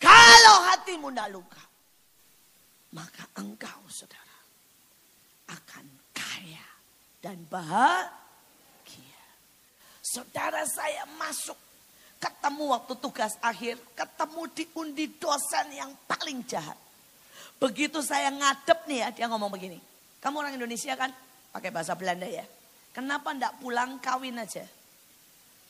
Kalau 0.01 0.57
hatimu 0.73 1.13
tidak 1.13 1.29
luka, 1.31 1.65
maka 2.97 3.25
engkau 3.39 3.83
saudara 3.93 4.39
akan 5.53 5.87
kaya 6.17 6.72
dan 7.23 7.39
bahagia. 7.47 9.23
Saudara 10.03 10.67
saya 10.67 11.07
masuk 11.17 11.57
ketemu 12.19 12.75
waktu 12.75 12.93
tugas 12.99 13.39
akhir, 13.39 13.79
ketemu 13.95 14.43
di 14.51 14.65
undi 14.75 15.07
dosen 15.17 15.71
yang 15.71 15.95
paling 16.11 16.43
jahat. 16.45 16.77
Begitu 17.63 18.03
saya 18.03 18.35
ngadep 18.35 18.91
nih 18.91 18.99
ya, 19.07 19.09
dia 19.15 19.27
ngomong 19.31 19.55
begini. 19.55 19.79
Kamu 20.19 20.43
orang 20.43 20.59
Indonesia 20.59 20.99
kan? 20.99 21.15
Pakai 21.55 21.71
bahasa 21.71 21.95
Belanda 21.95 22.27
ya. 22.27 22.43
Kenapa 22.91 23.31
ndak 23.31 23.63
pulang 23.63 24.03
kawin 24.03 24.43
aja? 24.43 24.67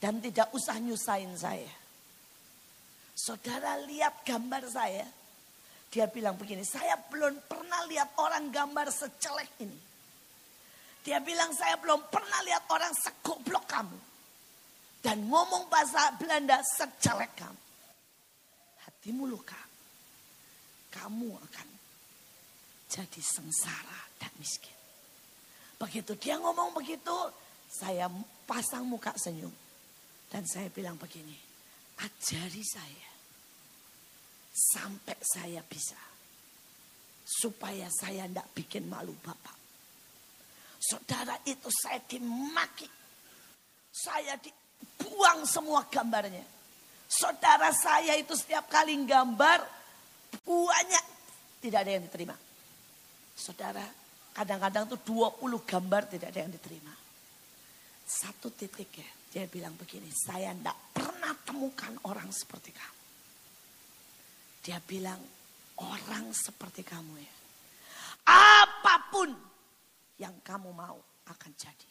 Dan 0.01 0.19
tidak 0.25 0.51
usah 0.57 0.81
nyusahin 0.81 1.37
saya. 1.37 1.71
Saudara 3.13 3.77
lihat 3.85 4.25
gambar 4.25 4.65
saya. 4.73 5.05
Dia 5.93 6.09
bilang 6.09 6.41
begini, 6.41 6.65
saya 6.65 6.97
belum 6.97 7.45
pernah 7.45 7.85
lihat 7.85 8.17
orang 8.17 8.49
gambar 8.49 8.89
secelek 8.89 9.61
ini. 9.61 9.92
Dia 11.03 11.19
bilang 11.19 11.51
saya 11.51 11.75
belum 11.83 12.07
pernah 12.07 12.41
lihat 12.47 12.63
orang 12.71 12.95
segoblok 12.95 13.67
kamu. 13.67 13.99
Dan 15.03 15.27
ngomong 15.27 15.67
bahasa 15.67 16.15
Belanda 16.15 16.63
secelek 16.63 17.35
kamu. 17.35 17.63
Hatimu 18.87 19.27
luka. 19.27 19.59
Kamu 20.95 21.31
akan 21.35 21.69
jadi 22.87 23.19
sengsara 23.19 24.01
dan 24.23 24.31
miskin. 24.39 24.77
Begitu 25.81 26.15
dia 26.15 26.39
ngomong 26.39 26.71
begitu, 26.79 27.17
saya 27.67 28.07
pasang 28.47 28.87
muka 28.87 29.11
senyum. 29.19 29.51
Dan 30.31 30.47
saya 30.47 30.71
bilang 30.71 30.95
begini, 30.95 31.35
ajari 31.99 32.63
saya. 32.63 33.11
Sampai 34.53 35.19
saya 35.19 35.65
bisa. 35.67 35.99
Supaya 37.25 37.89
saya 37.91 38.29
tidak 38.29 38.47
bikin 38.55 38.87
malu 38.87 39.17
Bapak. 39.19 39.62
Saudara 40.83 41.39
itu 41.47 41.71
saya 41.71 42.03
dimaki. 42.03 42.91
Saya 43.95 44.35
dibuang 44.35 45.47
semua 45.47 45.87
gambarnya. 45.87 46.43
Saudara 47.07 47.71
saya 47.71 48.19
itu 48.19 48.35
setiap 48.35 48.67
kali 48.67 48.99
gambar 49.07 49.63
banyak 50.43 51.05
tidak 51.63 51.79
ada 51.87 51.93
yang 51.95 52.05
diterima. 52.09 52.35
Saudara, 53.37 53.85
kadang-kadang 54.35 54.91
tuh 54.97 55.01
20 55.07 55.39
gambar 55.63 56.03
tidak 56.11 56.35
ada 56.35 56.41
yang 56.43 56.51
diterima. 56.51 56.91
Satu 58.03 58.51
titik 58.51 58.91
ya, 58.99 59.11
dia 59.31 59.45
bilang 59.47 59.79
begini, 59.79 60.11
saya 60.11 60.51
tidak 60.51 60.75
pernah 60.91 61.33
temukan 61.47 61.95
orang 62.11 62.29
seperti 62.35 62.75
kamu. 62.75 63.01
Dia 64.67 64.79
bilang, 64.83 65.21
orang 65.79 66.35
seperti 66.35 66.83
kamu 66.83 67.15
ya. 67.23 67.35
Apa 68.27 69.11
pun 69.11 69.52
yang 70.23 70.39
kamu 70.47 70.71
mau 70.71 71.03
akan 71.27 71.53
jadi. 71.59 71.91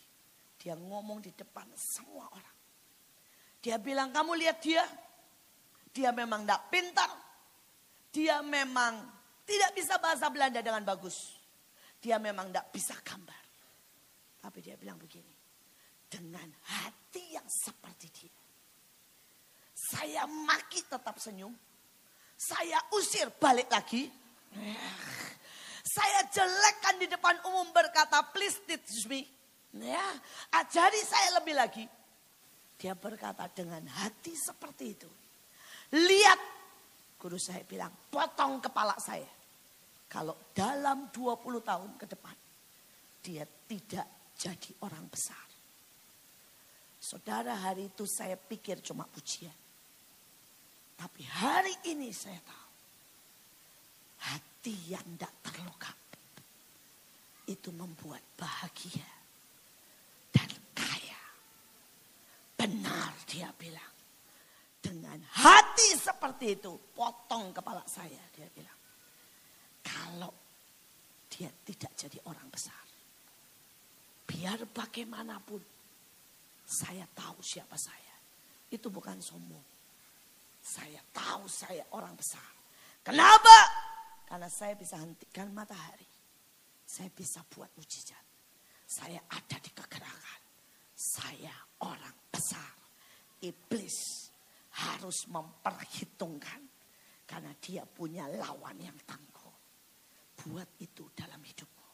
Dia 0.56 0.80
ngomong 0.80 1.20
di 1.20 1.36
depan 1.36 1.68
semua 1.76 2.32
orang. 2.32 2.58
Dia 3.60 3.76
bilang, 3.76 4.16
kamu 4.16 4.40
lihat 4.40 4.58
dia. 4.64 4.86
Dia 5.92 6.16
memang 6.16 6.48
tidak 6.48 6.62
pintar. 6.72 7.12
Dia 8.12 8.40
memang 8.40 9.04
tidak 9.44 9.76
bisa 9.76 10.00
bahasa 10.00 10.32
Belanda 10.32 10.64
dengan 10.64 10.88
bagus. 10.88 11.36
Dia 12.00 12.16
memang 12.18 12.48
tidak 12.50 12.72
bisa 12.72 12.96
gambar. 13.04 13.44
Tapi 14.42 14.58
dia 14.64 14.80
bilang 14.80 14.98
begini 14.98 15.36
dengan 16.12 16.48
hati 16.66 17.36
yang 17.36 17.46
seperti 17.46 18.08
dia. 18.10 18.36
Saya 19.72 20.24
maki 20.28 20.88
tetap 20.88 21.16
senyum. 21.20 21.54
Saya 22.36 22.80
usir 22.96 23.30
balik 23.38 23.70
lagi. 23.70 24.10
Saya 25.82 26.30
jelekkan 26.30 26.96
di 27.02 27.08
depan 27.10 27.42
umum 27.50 27.70
berkata 27.74 28.22
please 28.30 28.62
teach 28.66 29.10
me. 29.10 29.26
Ya, 29.72 30.04
ajari 30.52 31.00
saya 31.08 31.40
lebih 31.40 31.56
lagi. 31.56 31.86
Dia 32.76 32.98
berkata 32.98 33.48
dengan 33.50 33.86
hati 33.88 34.36
seperti 34.36 34.86
itu. 34.90 35.10
Lihat, 35.96 36.40
guru 37.22 37.38
saya 37.40 37.64
bilang, 37.64 37.94
potong 38.10 38.60
kepala 38.60 38.98
saya. 39.00 39.30
Kalau 40.12 40.36
dalam 40.52 41.08
20 41.14 41.62
tahun 41.64 41.92
ke 41.96 42.06
depan, 42.10 42.36
dia 43.24 43.48
tidak 43.70 44.36
jadi 44.36 44.72
orang 44.84 45.08
besar. 45.08 45.46
Saudara 47.00 47.56
hari 47.56 47.88
itu 47.94 48.04
saya 48.04 48.36
pikir 48.36 48.84
cuma 48.84 49.08
pujian. 49.08 49.56
Tapi 51.00 51.22
hari 51.26 51.74
ini 51.90 52.12
saya 52.12 52.38
tahu. 52.44 52.68
Yang 54.70 55.02
tidak 55.18 55.34
terluka. 55.42 55.90
Itu 57.50 57.74
membuat 57.74 58.22
bahagia. 58.38 59.10
Dan 60.30 60.50
kaya. 60.78 61.22
Benar 62.54 63.12
dia 63.26 63.50
bilang. 63.58 63.90
Dengan 64.78 65.18
hati 65.34 65.98
seperti 65.98 66.62
itu. 66.62 66.78
Potong 66.94 67.50
kepala 67.50 67.82
saya 67.90 68.22
dia 68.38 68.46
bilang. 68.54 68.78
Kalau 69.82 70.34
dia 71.26 71.50
tidak 71.66 71.98
jadi 71.98 72.22
orang 72.30 72.46
besar. 72.54 72.86
Biar 74.30 74.62
bagaimanapun 74.70 75.60
saya 76.70 77.04
tahu 77.18 77.42
siapa 77.42 77.74
saya. 77.76 78.16
Itu 78.70 78.94
bukan 78.94 79.18
sombong. 79.18 79.66
Saya 80.62 81.02
tahu 81.10 81.50
saya 81.50 81.82
orang 81.98 82.14
besar. 82.14 82.46
Kenapa? 83.02 83.81
Karena 84.32 84.48
saya 84.48 84.80
bisa 84.80 84.96
hentikan 84.96 85.52
matahari. 85.52 86.08
Saya 86.88 87.12
bisa 87.12 87.44
buat 87.52 87.68
mujizat. 87.76 88.24
Saya 88.88 89.20
ada 89.28 89.60
di 89.60 89.72
kegerakan. 89.76 90.42
Saya 90.96 91.52
orang 91.84 92.32
besar. 92.32 92.72
Iblis 93.44 94.32
harus 94.88 95.28
memperhitungkan. 95.28 96.64
Karena 97.28 97.52
dia 97.60 97.84
punya 97.84 98.32
lawan 98.32 98.80
yang 98.80 98.96
tangguh. 99.04 99.52
Buat 100.48 100.80
itu 100.80 101.12
dalam 101.12 101.44
hidupmu. 101.44 101.90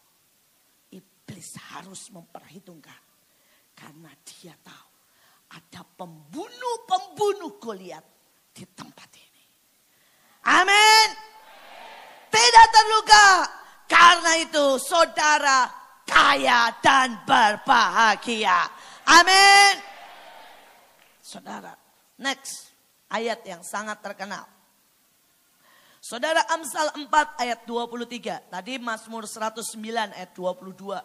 Iblis 0.93 1.57
harus 1.73 2.13
memperhitungkan 2.13 3.01
karena 3.77 4.13
dia 4.25 4.53
tahu 4.61 4.89
ada 5.53 5.81
pembunuh-pembunuh 5.85 7.61
Goliat 7.61 8.05
di 8.53 8.65
tempat 8.73 9.09
ini. 9.13 9.45
Amin. 10.49 10.96
Terluka. 13.07 13.47
Karena 13.87 14.31
itu 14.43 14.65
saudara 14.83 15.71
kaya 16.03 16.75
dan 16.83 17.23
berbahagia. 17.23 18.67
Amin. 19.07 19.79
Saudara, 21.23 21.71
next 22.19 22.75
ayat 23.07 23.47
yang 23.47 23.63
sangat 23.63 24.03
terkenal. 24.03 24.43
Saudara 26.03 26.43
Amsal 26.51 26.91
4 26.99 27.07
ayat 27.39 27.63
23. 27.63 28.51
Tadi 28.51 28.75
Mazmur 28.79 29.23
109 29.23 29.55
ayat 30.11 30.31
22. 30.35 30.99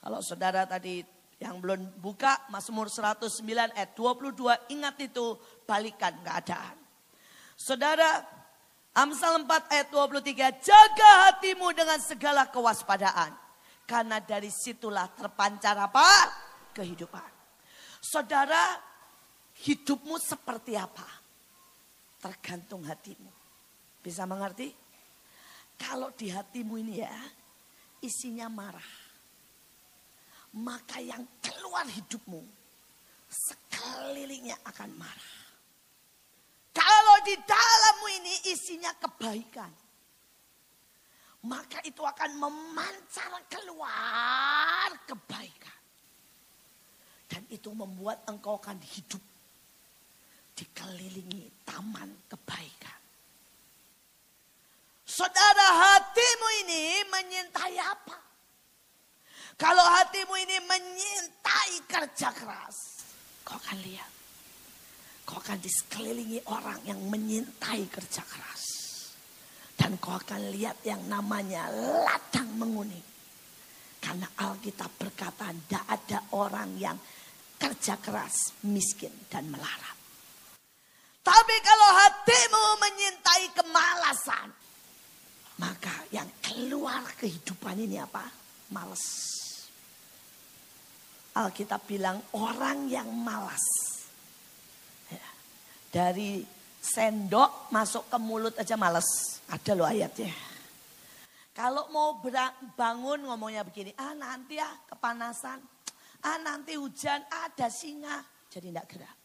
Kalau 0.00 0.20
saudara 0.24 0.64
tadi 0.64 1.04
yang 1.36 1.60
belum 1.60 2.00
buka 2.00 2.48
Mazmur 2.48 2.88
109 2.88 3.44
ayat 3.76 3.92
22 3.92 4.72
ingat 4.72 4.96
itu 5.04 5.36
balikan 5.68 6.16
keadaan. 6.24 6.76
Saudara 7.56 8.24
Amsal 8.96 9.44
4 9.44 9.72
ayat 9.76 9.88
23 9.92 10.64
jaga 10.64 11.10
hatimu 11.28 11.68
dengan 11.76 12.00
segala 12.00 12.48
kewaspadaan. 12.48 13.32
Karena 13.84 14.18
dari 14.18 14.48
situlah 14.48 15.06
terpancar 15.12 15.76
apa? 15.76 16.08
Kehidupan. 16.72 17.30
Saudara 18.00 18.80
hidupmu 19.68 20.16
seperti 20.16 20.74
apa? 20.74 21.06
Tergantung 22.18 22.82
hatimu. 22.88 23.30
Bisa 24.00 24.24
mengerti? 24.24 24.72
Kalau 25.76 26.08
di 26.16 26.32
hatimu 26.32 26.80
ini 26.80 27.04
ya 27.04 27.12
isinya 28.00 28.48
marah 28.48 29.06
maka 30.56 30.96
yang 31.04 31.20
keluar 31.44 31.84
hidupmu 31.84 32.40
sekelilingnya 33.28 34.56
akan 34.64 34.90
marah. 34.96 35.45
Kalau 36.76 37.16
di 37.24 37.32
dalammu 37.40 38.06
ini 38.20 38.34
isinya 38.52 38.92
kebaikan, 39.00 39.72
maka 41.48 41.80
itu 41.88 42.04
akan 42.04 42.36
memancar 42.36 43.32
keluar 43.48 44.92
kebaikan. 45.08 45.80
Dan 47.26 47.48
itu 47.48 47.72
membuat 47.72 48.28
engkau 48.28 48.60
akan 48.60 48.76
hidup 48.84 49.24
dikelilingi 50.52 51.64
taman 51.64 52.12
kebaikan. 52.28 53.00
Saudara 55.08 55.68
hatimu 55.80 56.48
ini 56.66 56.82
menyintai 57.08 57.76
apa? 57.80 58.18
Kalau 59.56 59.86
hatimu 59.96 60.34
ini 60.44 60.60
menyintai 60.60 61.76
kerja 61.88 62.28
keras, 62.36 63.00
kau 63.40 63.56
akan 63.56 63.80
lihat. 63.80 64.15
Akan 65.46 65.62
disekelilingi 65.62 66.42
orang 66.50 66.82
yang 66.90 66.98
menyintai 67.06 67.86
kerja 67.86 68.18
keras. 68.26 68.66
Dan 69.78 69.94
kau 70.02 70.18
akan 70.18 70.50
lihat 70.50 70.82
yang 70.82 70.98
namanya 71.06 71.70
ladang 71.70 72.50
menguning. 72.58 73.06
Karena 74.02 74.26
Alkitab 74.42 74.90
berkata 74.98 75.54
tidak 75.54 75.86
ada 75.86 76.18
orang 76.34 76.74
yang 76.74 76.98
kerja 77.62 77.94
keras, 78.02 78.58
miskin 78.66 79.14
dan 79.30 79.46
melarat. 79.46 79.94
Tapi 81.22 81.56
kalau 81.62 81.90
hatimu 81.94 82.64
menyintai 82.82 83.46
kemalasan, 83.54 84.50
maka 85.62 85.94
yang 86.10 86.26
keluar 86.42 87.06
kehidupan 87.22 87.86
ini 87.86 88.02
apa? 88.02 88.26
Males. 88.74 89.06
Alkitab 91.38 91.86
bilang 91.86 92.18
orang 92.34 92.90
yang 92.90 93.06
malas. 93.14 93.62
Dari 95.96 96.44
sendok 96.76 97.72
masuk 97.72 98.12
ke 98.12 98.20
mulut 98.20 98.52
aja 98.60 98.76
males. 98.76 99.40
Ada 99.48 99.72
loh 99.72 99.88
ayatnya. 99.88 100.28
Kalau 101.56 101.88
mau 101.88 102.20
bangun 102.76 103.24
ngomongnya 103.24 103.64
begini, 103.64 103.96
ah 103.96 104.12
nanti 104.12 104.60
ya 104.60 104.68
kepanasan, 104.92 105.56
ah 106.20 106.38
nanti 106.44 106.76
hujan, 106.76 107.24
ada 107.32 107.72
singa. 107.72 108.20
Jadi 108.52 108.68
tidak 108.68 108.86
gerak. 108.92 109.16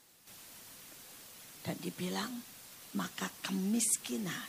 Dan 1.59 1.75
dibilang, 1.83 2.31
maka 2.95 3.27
kemiskinan 3.43 4.47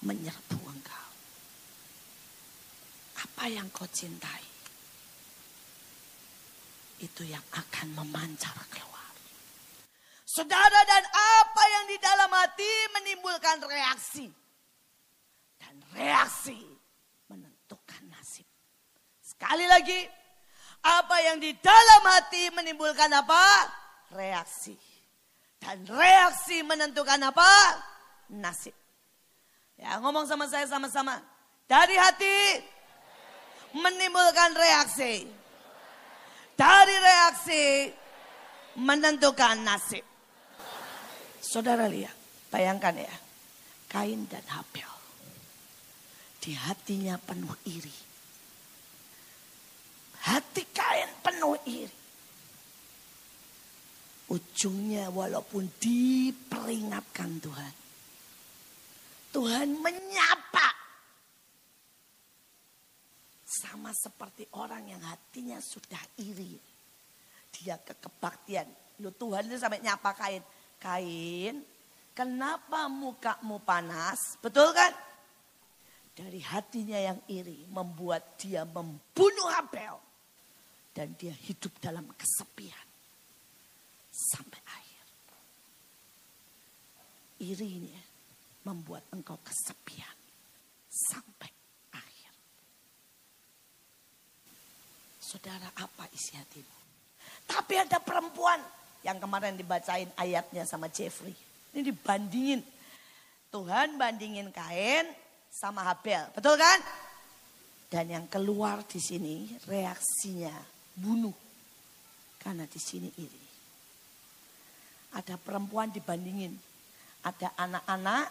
menyerbu 0.00 0.56
engkau. 0.56 1.08
Apa 3.28 3.44
yang 3.52 3.68
kau 3.68 3.84
cintai, 3.84 4.40
itu 7.04 7.28
yang 7.28 7.44
akan 7.52 7.92
memancar 7.92 8.56
keluar. 8.72 8.99
Saudara 10.30 10.80
dan 10.86 11.02
apa 11.10 11.62
yang 11.74 11.84
di 11.90 11.98
dalam 11.98 12.30
hati 12.30 12.72
menimbulkan 12.94 13.66
reaksi. 13.66 14.30
Dan 15.58 15.74
reaksi 15.90 16.54
menentukan 17.26 18.06
nasib. 18.14 18.46
Sekali 19.18 19.66
lagi, 19.66 20.06
apa 20.86 21.16
yang 21.26 21.42
di 21.42 21.50
dalam 21.58 22.02
hati 22.06 22.46
menimbulkan 22.54 23.10
apa? 23.10 23.42
Reaksi. 24.14 24.78
Dan 25.58 25.82
reaksi 25.90 26.62
menentukan 26.62 27.18
apa? 27.26 27.50
Nasib. 28.30 28.78
Ya 29.74 29.98
ngomong 29.98 30.30
sama 30.30 30.46
saya 30.46 30.70
sama-sama. 30.70 31.18
Dari 31.66 31.98
hati 31.98 32.38
menimbulkan 33.74 34.54
reaksi. 34.54 35.26
Dari 36.54 36.96
reaksi 37.02 37.64
menentukan 38.78 39.66
nasib. 39.66 40.06
Saudara 41.50 41.90
lihat, 41.90 42.14
bayangkan 42.46 42.94
ya. 42.94 43.14
Kain 43.90 44.22
dan 44.30 44.46
Habel. 44.54 44.86
Di 46.38 46.54
hatinya 46.54 47.18
penuh 47.18 47.50
iri. 47.66 47.98
Hati 50.30 50.62
Kain 50.70 51.10
penuh 51.18 51.58
iri. 51.66 51.98
Ujungnya 54.30 55.10
walaupun 55.10 55.66
diperingatkan 55.82 57.42
Tuhan. 57.42 57.74
Tuhan 59.34 59.74
menyapa. 59.74 60.70
Sama 63.42 63.90
seperti 63.90 64.46
orang 64.54 64.86
yang 64.86 65.02
hatinya 65.02 65.58
sudah 65.58 65.98
iri. 66.22 66.54
Dia 67.50 67.74
kekebaktian. 67.82 68.70
Lu 69.02 69.10
Tuhan 69.10 69.50
itu 69.50 69.58
sampai 69.58 69.82
nyapa 69.82 70.14
kain. 70.14 70.46
Kain, 70.80 71.60
kenapa 72.16 72.88
mukamu 72.88 73.60
panas? 73.60 74.40
Betul 74.40 74.72
kan? 74.72 74.96
Dari 76.16 76.40
hatinya 76.40 76.96
yang 76.96 77.20
iri 77.28 77.68
membuat 77.68 78.40
dia 78.40 78.64
membunuh 78.64 79.48
Habel. 79.52 80.00
Dan 80.90 81.14
dia 81.14 81.30
hidup 81.30 81.78
dalam 81.78 82.02
kesepian 82.16 82.86
sampai 84.10 84.58
akhir. 84.58 85.06
Iri 87.46 87.68
ini 87.78 87.94
membuat 88.66 89.06
engkau 89.14 89.38
kesepian 89.40 90.16
sampai 90.90 91.50
akhir. 91.94 92.32
Saudara 95.22 95.70
apa 95.78 96.10
isi 96.10 96.34
hatimu? 96.34 96.78
Tapi 97.46 97.74
ada 97.78 98.02
perempuan 98.02 98.79
yang 99.00 99.16
kemarin 99.16 99.56
dibacain 99.56 100.08
ayatnya 100.16 100.68
sama 100.68 100.92
Jeffrey. 100.92 101.32
Ini 101.72 101.80
dibandingin. 101.86 102.60
Tuhan 103.50 103.98
bandingin 103.98 104.54
Kain 104.54 105.10
sama 105.50 105.82
Habel. 105.82 106.22
Betul 106.30 106.54
kan? 106.54 106.78
Dan 107.90 108.06
yang 108.06 108.26
keluar 108.30 108.86
di 108.86 109.02
sini 109.02 109.50
reaksinya 109.66 110.54
bunuh. 110.94 111.34
Karena 112.38 112.64
di 112.70 112.78
sini 112.78 113.10
iri. 113.18 113.44
Ada 115.18 115.34
perempuan 115.34 115.90
dibandingin. 115.90 116.54
Ada 117.26 117.58
anak-anak 117.58 118.26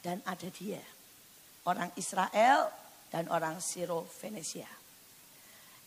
dan 0.00 0.18
ada 0.24 0.48
dia. 0.48 0.80
Orang 1.68 1.92
Israel 2.00 2.72
dan 3.12 3.28
orang 3.28 3.60
Siro 3.60 4.08
Venesia. 4.18 4.79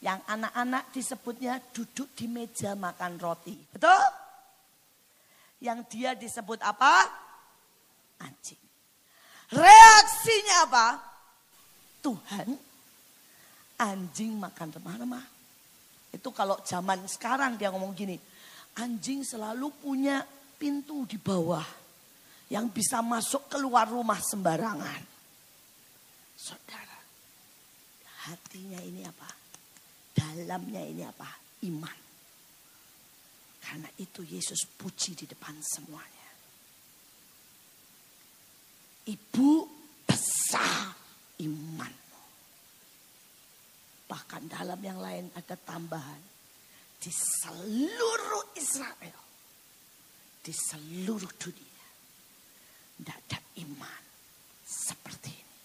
Yang 0.03 0.19
anak-anak 0.27 0.83
disebutnya 0.91 1.63
duduk 1.71 2.11
di 2.11 2.27
meja 2.27 2.75
makan 2.75 3.15
roti. 3.15 3.55
Betul? 3.55 4.03
Yang 5.63 5.79
dia 5.87 6.11
disebut 6.11 6.59
apa? 6.59 7.07
Anjing. 8.19 8.59
Reaksinya 9.47 10.67
apa? 10.67 10.87
Tuhan, 12.03 12.51
anjing 13.79 14.35
makan 14.35 14.75
remah-remah. 14.75 15.23
Itu 16.11 16.35
kalau 16.35 16.59
zaman 16.67 17.07
sekarang 17.07 17.55
dia 17.55 17.71
ngomong 17.71 17.95
gini, 17.95 18.19
Anjing 18.73 19.21
selalu 19.21 19.69
punya 19.77 20.25
pintu 20.57 21.05
di 21.05 21.21
bawah 21.21 21.65
yang 22.49 22.73
bisa 22.73 23.05
masuk 23.05 23.45
keluar 23.45 23.85
rumah 23.85 24.17
sembarangan. 24.17 25.01
Saudara, 26.33 26.97
hatinya 28.25 28.81
ini 28.81 29.05
apa? 29.05 29.42
Dalamnya 30.23 30.79
ini 30.87 31.03
apa? 31.03 31.27
Iman. 31.67 31.99
Karena 33.59 33.91
itu 33.99 34.23
Yesus 34.23 34.63
puji 34.79 35.19
di 35.19 35.25
depan 35.27 35.55
semuanya. 35.59 36.31
Ibu 39.03 39.51
besar 40.07 40.95
imanmu. 41.43 42.23
Bahkan 44.07 44.43
dalam 44.47 44.79
yang 44.79 44.99
lain 45.03 45.27
ada 45.35 45.59
tambahan 45.59 46.23
di 47.03 47.11
seluruh 47.11 48.55
Israel, 48.55 49.23
di 50.39 50.53
seluruh 50.55 51.31
dunia, 51.35 51.87
tidak 52.95 53.17
ada 53.27 53.39
iman 53.59 54.03
seperti 54.63 55.31
ini. 55.35 55.59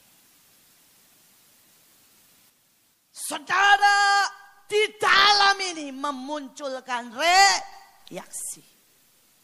Saudara, 3.15 4.28
di 4.69 4.83
dalam 5.01 5.57
ini 5.59 5.89
memunculkan 5.91 7.17
reaksi, 7.17 8.63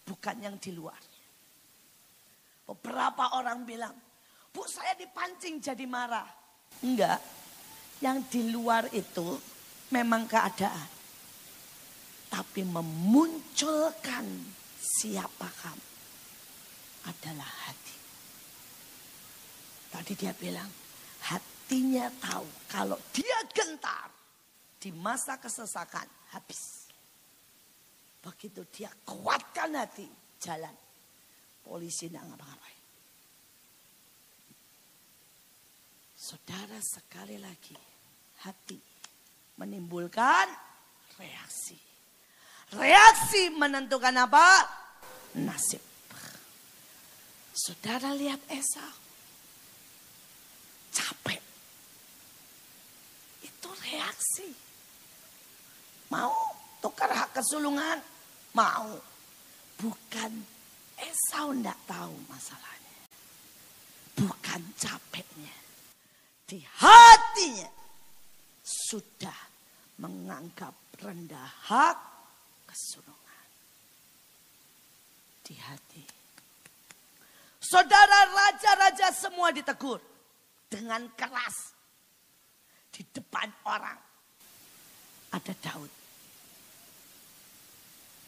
bukan 0.05 0.37
yang 0.45 0.57
di 0.61 0.71
luar. 0.77 1.01
Beberapa 2.69 3.41
orang 3.41 3.65
bilang, 3.65 3.97
Bu 4.53 4.63
saya 4.69 4.95
dipancing 4.95 5.59
jadi 5.59 5.85
marah. 5.89 6.29
Enggak, 6.85 7.19
yang 8.05 8.21
di 8.29 8.53
luar 8.53 8.87
itu 8.93 9.41
memang 9.91 10.29
keadaan 10.29 10.95
tapi 12.35 12.67
memunculkan 12.67 14.27
siapa 14.75 15.47
kamu 15.47 15.89
adalah 17.07 17.47
hati. 17.47 17.97
Tadi 19.95 20.13
dia 20.19 20.35
bilang, 20.35 20.67
hatinya 21.31 22.11
tahu 22.19 22.47
kalau 22.67 22.99
dia 23.15 23.39
gentar 23.55 24.11
di 24.85 24.93
masa 24.93 25.41
kesesakan 25.41 26.05
habis. 26.37 26.93
Begitu 28.21 28.69
dia 28.69 28.93
kuatkan 29.09 29.73
hati 29.73 30.05
jalan. 30.37 30.77
Polisi 31.65 32.13
tidak 32.13 32.29
ngapa-ngapain. 32.29 32.81
Saudara 36.13 36.77
sekali 36.85 37.41
lagi 37.41 37.77
hati 38.45 38.77
menimbulkan 39.57 40.53
reaksi. 41.17 41.81
Reaksi 42.77 43.57
menentukan 43.57 44.13
apa? 44.21 44.45
Nasib. 45.41 45.81
Saudara 47.57 48.13
lihat 48.13 48.41
Esau. 48.53 48.93
Capek. 50.93 51.41
Itu 53.49 53.71
reaksi. 53.89 54.74
Mau 56.13 56.33
tukar 56.83 57.09
hak 57.09 57.31
kesulungan? 57.37 58.01
Mau. 58.53 58.97
Bukan 59.81 60.33
Esau 60.95 61.51
tidak 61.53 61.79
tahu 61.91 62.15
masalahnya. 62.31 62.97
Bukan 64.15 64.61
capeknya. 64.79 65.55
Di 66.45 66.61
hatinya 66.61 67.71
sudah 68.63 69.39
menganggap 69.99 70.73
rendah 71.03 71.51
hak 71.67 71.99
kesulungan. 72.69 73.47
Di 75.45 75.55
hati. 75.59 76.05
Saudara 77.65 78.29
raja-raja 78.29 79.09
semua 79.11 79.51
ditegur 79.51 79.99
dengan 80.69 81.09
keras 81.17 81.75
di 82.95 83.03
depan 83.11 83.51
orang. 83.67 84.14
Ada 85.35 85.55
Daud. 85.59 85.93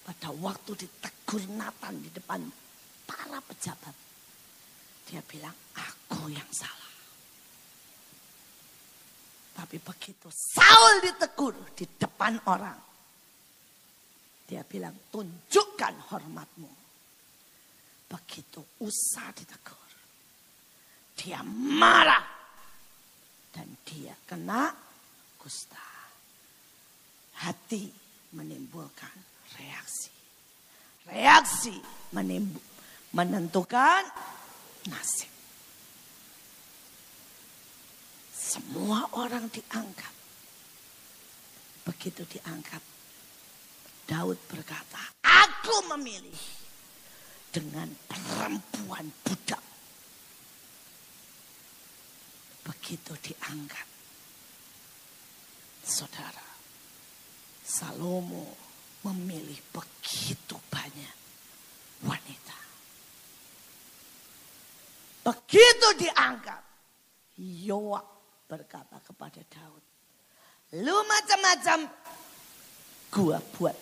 Pada 0.03 0.31
waktu 0.43 0.71
ditegur 0.75 1.43
Nathan 1.55 2.03
di 2.03 2.11
depan 2.11 2.43
para 3.07 3.39
pejabat. 3.43 3.95
Dia 5.07 5.23
bilang, 5.23 5.55
aku 5.79 6.27
yang 6.31 6.51
salah. 6.51 6.95
Tapi 9.55 9.79
begitu 9.79 10.27
Saul 10.31 10.99
ditegur 11.03 11.55
di 11.79 11.87
depan 11.87 12.43
orang. 12.51 12.81
Dia 14.47 14.63
bilang, 14.67 14.95
tunjukkan 15.11 15.95
hormatmu. 16.11 16.71
Begitu 18.07 18.63
usah 18.83 19.31
ditegur. 19.35 19.91
Dia 21.19 21.43
marah. 21.47 22.27
Dan 23.51 23.79
dia 23.87 24.15
kena 24.27 24.71
kusta. 25.39 25.96
Hati 27.37 27.93
menimbulkan 28.33 29.13
reaksi. 29.61 30.13
Reaksi 31.07 31.75
menentukan 33.13 34.03
nasib. 34.89 35.31
Semua 38.33 39.05
orang 39.19 39.51
diangkat. 39.51 40.15
Begitu 41.87 42.23
diangkat, 42.27 42.83
Daud 44.07 44.39
berkata, 44.47 45.03
aku 45.23 45.91
memilih 45.95 46.47
dengan 47.51 47.91
perempuan 48.07 49.07
budak. 49.27 49.63
Begitu 52.67 53.13
diangkat. 53.23 53.89
Saudara, 55.87 56.46
Salomo 57.67 58.47
memilih 59.03 59.59
begitu 59.75 60.55
banyak 60.71 61.17
wanita. 62.07 62.59
Begitu 65.27 66.07
diangkat, 66.07 66.63
Yoak 67.67 68.07
berkata 68.47 69.03
kepada 69.03 69.43
Daud, 69.51 69.83
lu 70.79 70.97
macam-macam, 71.11 71.91
gua 73.11 73.43
buat 73.59 73.75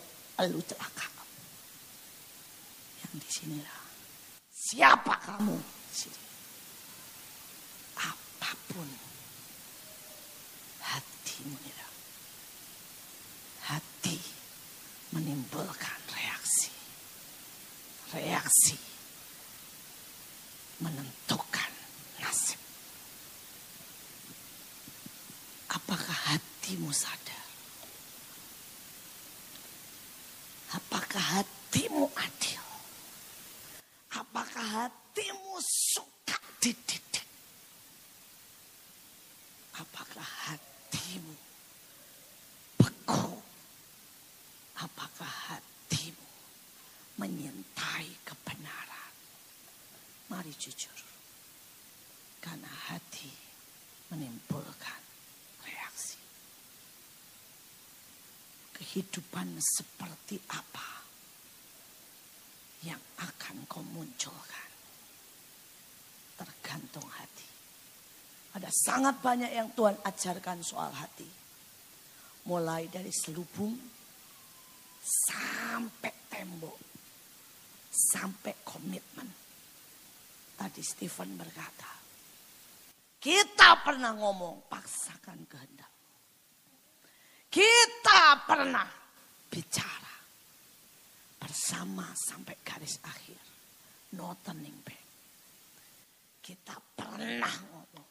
lu 0.48 0.64
celaka. 0.64 1.08
Yang 3.04 3.14
di 3.20 3.28
sinilah, 3.28 3.84
siapa 4.48 5.14
kamu? 5.28 5.60
Sini. 5.92 6.20
Apa 8.00 8.50
pun 8.72 8.88
hatimu 10.80 11.58
ya. 11.68 11.83
Hati 14.04 14.20
menimbulkan 15.16 16.00
reaksi. 16.12 16.68
Reaksi 18.12 18.76
menentukan 20.84 21.72
nasib. 22.20 22.60
Apakah 25.72 26.36
hatimu 26.36 26.92
sadar? 26.92 27.48
Apakah 30.76 31.40
hatimu 31.40 32.04
adil? 32.12 32.60
Apakah 34.20 34.84
hatimu 34.84 35.56
suka 35.64 36.36
dididik? 36.60 37.24
Apakah 39.80 40.28
hatimu 40.52 41.32
beku? 42.76 43.40
Apakah 44.74 45.30
hatimu 45.48 46.28
menyintai 47.18 48.08
kebenaran? 48.26 49.12
Mari 50.30 50.52
jujur. 50.58 50.98
Karena 52.42 52.68
hati 52.68 53.30
menimbulkan 54.12 55.02
reaksi. 55.64 56.20
Kehidupan 58.76 59.56
seperti 59.58 60.36
apa 60.52 60.88
yang 62.84 63.00
akan 63.22 63.64
kau 63.64 63.80
munculkan? 63.80 64.70
Tergantung 66.34 67.06
hati. 67.08 67.48
Ada 68.54 68.70
sangat 68.70 69.18
banyak 69.18 69.50
yang 69.50 69.72
Tuhan 69.74 69.98
ajarkan 70.04 70.62
soal 70.62 70.94
hati. 70.94 71.26
Mulai 72.46 72.86
dari 72.86 73.10
selubung 73.10 73.74
sampai 75.02 76.12
tembok. 76.30 76.93
Sampai 77.94 78.58
komitmen. 78.66 79.30
Tadi 80.58 80.82
Stephen 80.82 81.38
berkata, 81.38 81.94
kita 83.22 83.78
pernah 83.86 84.10
ngomong 84.18 84.66
paksakan 84.66 85.46
kehendak. 85.46 85.92
Kita 87.46 88.42
pernah 88.42 88.90
bicara 89.46 90.14
bersama 91.38 92.10
sampai 92.18 92.58
garis 92.66 92.98
akhir. 93.06 93.38
No 94.18 94.34
turning 94.42 94.74
back. 94.82 95.06
Kita 96.42 96.74
pernah 96.98 97.54
ngomong. 97.70 98.10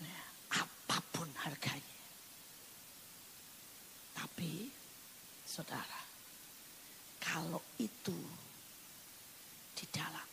Ya, 0.00 0.24
apa 0.56 0.98
pun 1.12 1.28
harganya. 1.44 2.00
Tapi 4.16 4.72
saudara, 5.44 6.05
kalau 7.26 7.62
itu 7.82 8.14
di 9.74 9.84
dalam. 9.90 10.28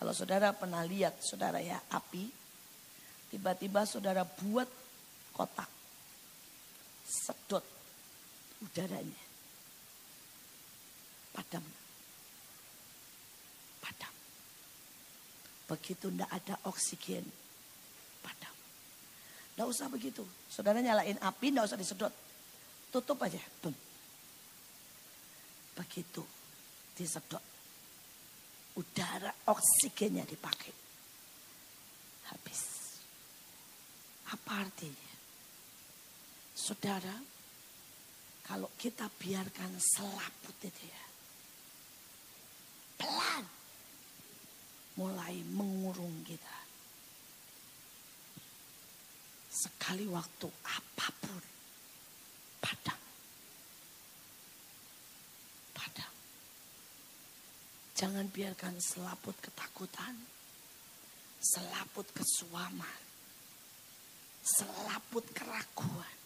Kalau 0.00 0.12
saudara 0.16 0.56
pernah 0.56 0.82
lihat 0.82 1.20
saudara 1.20 1.60
ya 1.60 1.78
api, 1.92 2.24
tiba-tiba 3.28 3.84
saudara 3.84 4.24
buat 4.24 4.66
kotak, 5.36 5.68
sedot 7.06 7.62
udaranya, 8.64 9.22
padam, 11.36 11.62
padam. 13.78 14.14
Begitu 15.70 16.10
ndak 16.10 16.30
ada 16.34 16.54
oksigen, 16.66 17.22
padam. 18.24 18.54
Nggak 19.54 19.68
usah 19.70 19.86
begitu, 19.86 20.26
saudara 20.50 20.82
nyalain 20.82 21.20
api, 21.22 21.46
nggak 21.54 21.68
usah 21.68 21.78
disedot, 21.78 22.10
tutup 22.90 23.22
aja, 23.22 23.38
Bum. 23.62 23.91
Begitu 25.82 26.22
disedot, 26.94 27.42
udara 28.78 29.34
oksigennya 29.50 30.22
dipakai. 30.22 30.70
Habis. 32.30 32.62
Apa 34.30 34.62
artinya? 34.62 35.12
Saudara, 36.54 37.18
kalau 38.46 38.70
kita 38.78 39.10
biarkan 39.10 39.74
selaput 39.82 40.54
itu 40.62 40.86
ya. 40.86 41.04
Pelan. 43.02 43.44
Mulai 45.02 45.42
mengurung 45.50 46.22
kita. 46.22 46.58
Sekali 49.50 50.06
waktu 50.06 50.46
apa 50.46 51.08
pun 51.18 51.42
padam. 52.62 53.02
Jangan 57.92 58.26
biarkan 58.32 58.80
selaput 58.80 59.36
ketakutan, 59.44 60.16
selaput 61.38 62.08
kesuaman, 62.16 63.02
selaput 64.40 65.24
keraguan. 65.36 66.16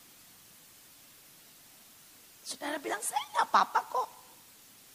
Saudara 2.46 2.78
bilang, 2.78 3.02
saya 3.02 3.22
nggak 3.34 3.48
apa-apa 3.50 3.80
kok. 3.90 4.08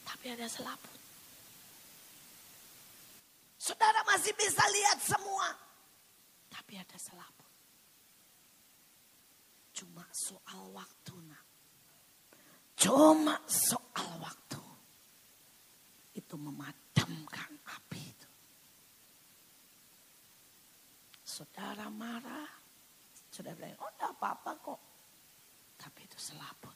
Tapi 0.07 0.25
ada 0.31 0.47
selaput. 0.47 0.99
Saudara 3.59 4.01
masih 4.07 4.31
bisa 4.39 4.63
lihat 4.71 4.97
semua. 5.03 5.51
Tapi 6.47 6.79
ada 6.79 6.97
selaput. 6.97 7.51
Cuma 9.75 10.07
soal 10.15 10.71
waktu 10.71 11.13
nak. 11.27 11.45
Cuma 12.79 13.35
soal 13.45 14.09
waktu. 14.23 14.50
Itu 16.11 16.35
memadamkan 16.35 17.51
api 17.71 18.01
itu. 18.01 18.29
Saudara 21.23 21.87
marah. 21.87 22.49
Saudara 23.31 23.55
bilang, 23.55 23.79
oh 23.79 23.91
enggak 23.95 24.11
apa-apa 24.19 24.51
kok. 24.59 24.81
Tapi 25.79 25.99
itu 26.03 26.19
selaput. 26.19 26.75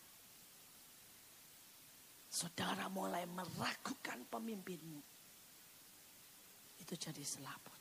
Saudara 2.31 2.91
mulai 2.91 3.23
meragukan 3.27 4.23
pemimpinmu. 4.27 5.01
Itu 6.79 6.93
jadi 6.95 7.23
selaput. 7.23 7.79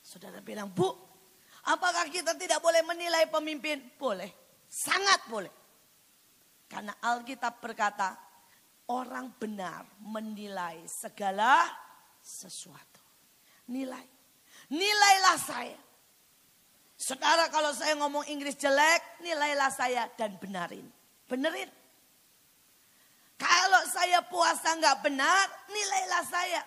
Saudara 0.00 0.40
bilang, 0.40 0.72
Bu, 0.72 0.88
apakah 1.68 2.08
kita 2.08 2.32
tidak 2.36 2.60
boleh 2.64 2.80
menilai 2.82 3.28
pemimpin? 3.28 3.92
Boleh, 4.00 4.32
sangat 4.68 5.20
boleh. 5.28 5.52
Karena 6.70 6.96
Alkitab 7.02 7.60
berkata, 7.60 8.29
orang 8.90 9.30
benar 9.38 9.86
menilai 10.02 10.82
segala 10.90 11.62
sesuatu. 12.18 12.98
Nilai. 13.70 14.02
Nilailah 14.74 15.38
saya. 15.38 15.80
Saudara 16.98 17.48
kalau 17.48 17.70
saya 17.72 17.96
ngomong 17.96 18.26
Inggris 18.28 18.58
jelek, 18.58 19.22
nilailah 19.22 19.70
saya 19.72 20.10
dan 20.18 20.36
benarin. 20.36 20.84
Benerin. 21.30 21.70
Kalau 23.40 23.82
saya 23.88 24.20
puasa 24.26 24.76
nggak 24.76 25.00
benar, 25.00 25.46
nilailah 25.70 26.24
saya. 26.28 26.62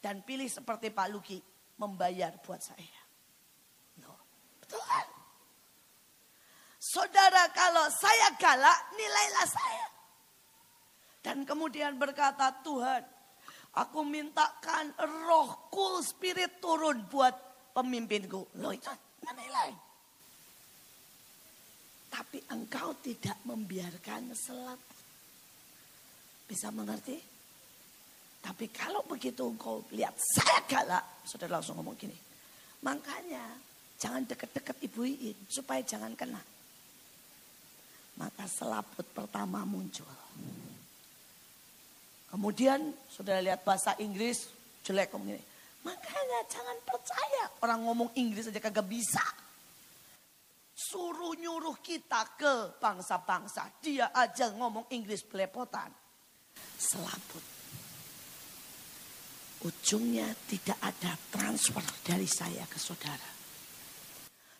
Dan 0.00 0.24
pilih 0.24 0.48
seperti 0.48 0.88
Pak 0.94 1.12
Luki, 1.12 1.36
membayar 1.76 2.32
buat 2.40 2.62
saya. 2.62 3.00
No. 4.00 4.16
Betul 4.62 4.80
kan? 4.86 5.06
Saudara 6.80 7.50
kalau 7.52 7.90
saya 7.90 8.32
galak 8.38 8.78
nilailah 8.96 9.46
saya. 9.50 9.95
Dan 11.26 11.42
kemudian 11.42 11.98
berkata 11.98 12.54
Tuhan 12.62 13.02
aku 13.74 14.06
mintakan 14.06 14.94
roh 15.26 15.66
cool 15.74 15.98
spirit 15.98 16.62
turun 16.62 17.02
buat 17.10 17.34
pemimpinku. 17.74 18.62
Loh 18.62 18.70
itu 18.70 18.94
menilai. 19.26 19.74
Tapi 22.06 22.38
engkau 22.54 22.94
tidak 23.02 23.42
membiarkan 23.42 24.30
selat. 24.38 24.78
Bisa 26.46 26.70
mengerti? 26.70 27.18
Tapi 28.38 28.70
kalau 28.70 29.02
begitu 29.02 29.50
engkau 29.50 29.82
lihat 29.90 30.14
saya 30.14 30.62
galak. 30.70 31.26
Saudara 31.26 31.58
langsung 31.58 31.74
ngomong 31.82 31.98
gini. 31.98 32.14
Makanya 32.86 33.50
jangan 33.98 34.22
deket-deket 34.22 34.78
ibu 34.86 35.02
Iin 35.02 35.34
supaya 35.50 35.82
jangan 35.82 36.14
kena. 36.14 36.38
Maka 38.14 38.46
selaput 38.46 39.10
pertama 39.10 39.66
muncul. 39.66 40.06
Kemudian 42.36 42.92
sudah 43.08 43.40
lihat 43.40 43.64
bahasa 43.64 43.96
Inggris 43.96 44.52
jelek 44.84 45.08
ini. 45.24 45.40
Makanya 45.88 46.44
jangan 46.52 46.76
percaya 46.84 47.48
orang 47.64 47.80
ngomong 47.88 48.12
Inggris 48.12 48.52
aja 48.52 48.60
kagak 48.60 48.84
bisa. 48.84 49.24
Suruh 50.76 51.32
nyuruh 51.32 51.80
kita 51.80 52.36
ke 52.36 52.76
bangsa-bangsa. 52.76 53.72
Dia 53.80 54.12
aja 54.12 54.52
ngomong 54.52 54.84
Inggris 54.92 55.24
belepotan. 55.24 55.88
Selaput. 56.76 57.40
Ujungnya 59.64 60.28
tidak 60.44 60.76
ada 60.84 61.16
transfer 61.32 61.80
dari 62.04 62.28
saya 62.28 62.68
ke 62.68 62.76
saudara. 62.76 63.32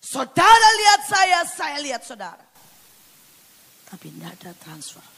Saudara 0.01 0.69
lihat 0.81 1.01
saya, 1.05 1.39
saya 1.45 1.77
lihat 1.85 2.01
saudara. 2.01 2.47
Tapi 3.85 4.17
tidak 4.17 4.33
ada 4.41 4.51
transfer. 4.65 5.16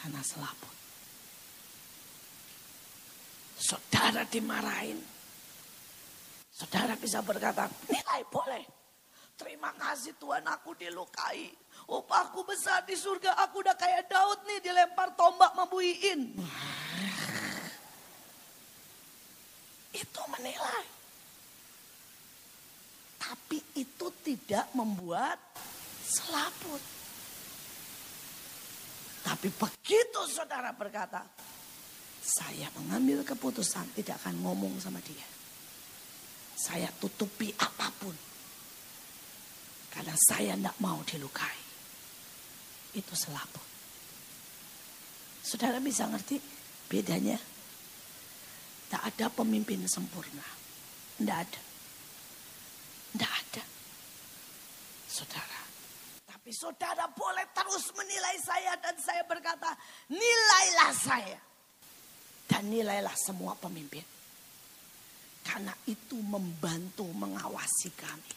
Karena 0.00 0.24
selaput. 0.24 0.76
Saudara 3.60 4.24
dimarahin. 4.24 4.96
Saudara 6.48 6.96
bisa 6.96 7.20
berkata, 7.20 7.68
nilai 7.88 8.24
boleh. 8.32 8.64
Terima 9.36 9.72
kasih 9.76 10.16
Tuhan 10.20 10.44
aku 10.48 10.76
dilukai. 10.76 11.48
Upahku 11.88 12.44
besar 12.44 12.84
di 12.84 12.92
surga. 12.96 13.40
Aku 13.48 13.64
udah 13.64 13.76
kayak 13.76 14.08
Daud 14.08 14.44
nih 14.44 14.60
dilempar 14.60 15.16
tombak 15.16 15.52
membuiin. 15.56 16.36
Itu 19.96 20.22
menilai. 20.28 20.86
Tapi 23.20 23.58
itu 23.80 24.06
tidak 24.24 24.68
membuat 24.76 25.40
selaput. 26.04 26.99
Tapi 29.30 29.46
begitu 29.46 30.20
saudara 30.26 30.74
berkata, 30.74 31.22
saya 32.18 32.66
mengambil 32.74 33.22
keputusan 33.22 33.94
tidak 33.94 34.18
akan 34.26 34.42
ngomong 34.42 34.74
sama 34.82 34.98
dia. 35.06 35.22
Saya 36.58 36.90
tutupi 36.98 37.54
apa 37.54 37.94
pun. 37.94 38.12
Karena 39.94 40.18
saya 40.18 40.58
tidak 40.58 40.74
mau 40.82 40.98
dilukai. 41.06 41.58
Itu 42.90 43.14
selaput. 43.14 43.62
Saudara 45.46 45.78
bisa 45.78 46.10
ngerti 46.10 46.42
bedanya? 46.90 47.38
Tak 48.90 49.14
ada 49.14 49.30
pemimpin 49.30 49.86
sempurna. 49.86 50.42
Tidak 51.22 51.38
ada. 51.38 51.60
Tidak 53.14 53.30
ada. 53.30 53.62
Saudara. 55.06 55.59
Tapi 56.50 56.66
saudara 56.66 57.06
boleh 57.06 57.46
terus 57.54 57.94
menilai 57.94 58.34
saya 58.42 58.74
dan 58.82 58.98
saya 58.98 59.22
berkata, 59.22 59.70
nilailah 60.10 60.90
saya. 60.98 61.38
Dan 62.42 62.66
nilailah 62.66 63.14
semua 63.14 63.54
pemimpin. 63.54 64.02
Karena 65.46 65.70
itu 65.86 66.18
membantu 66.18 67.06
mengawasi 67.06 67.94
kami. 67.94 68.34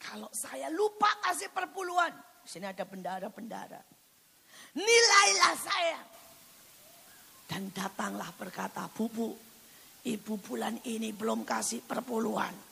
Kalau 0.00 0.32
saya 0.32 0.72
lupa 0.72 1.12
kasih 1.28 1.52
perpuluhan. 1.52 2.16
Sini 2.40 2.64
ada 2.64 2.88
bendara-bendara. 2.88 3.84
Nilailah 4.80 5.54
saya. 5.60 6.00
Dan 7.44 7.68
datanglah 7.68 8.32
berkata, 8.32 8.88
Bubu, 8.96 9.36
ibu 10.08 10.34
bulan 10.40 10.80
ini 10.88 11.12
belum 11.12 11.44
kasih 11.44 11.84
perpuluhan. 11.84 12.69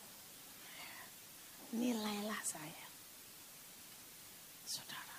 Nilailah 1.77 2.43
saya. 2.45 2.87
Saudara. 4.65 5.19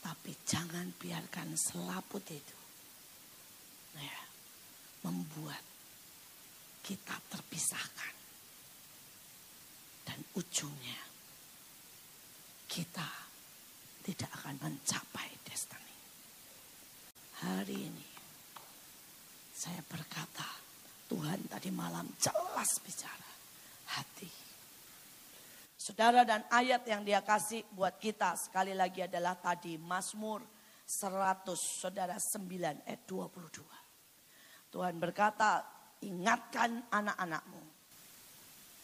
Tapi 0.00 0.32
jangan 0.48 0.88
biarkan 0.96 1.52
selaput 1.58 2.24
itu. 2.32 2.58
Ya, 3.96 4.20
membuat 5.04 5.60
kita 6.80 7.16
terpisahkan. 7.28 8.14
Dan 10.06 10.22
ujungnya 10.38 11.00
kita 12.70 13.08
tidak 14.06 14.30
akan 14.40 14.56
mencapai 14.62 15.28
destiny. 15.42 15.96
Hari 17.42 17.78
ini 17.90 18.08
saya 19.50 19.82
berkata, 19.84 20.46
Tuhan 21.10 21.50
tadi 21.50 21.74
malam 21.74 22.06
jelas 22.22 22.70
bicara 22.84 23.30
hati. 23.98 24.45
Saudara 25.86 26.26
dan 26.26 26.42
ayat 26.50 26.82
yang 26.90 27.06
dia 27.06 27.22
kasih 27.22 27.62
buat 27.70 27.94
kita 28.02 28.34
sekali 28.34 28.74
lagi 28.74 29.06
adalah 29.06 29.38
tadi 29.38 29.78
Mazmur 29.78 30.42
100 30.82 31.46
saudara 31.54 32.18
9 32.18 32.90
ayat 32.90 33.06
22. 33.06 34.74
Tuhan 34.74 34.98
berkata, 34.98 35.62
ingatkan 36.02 36.90
anak-anakmu 36.90 37.76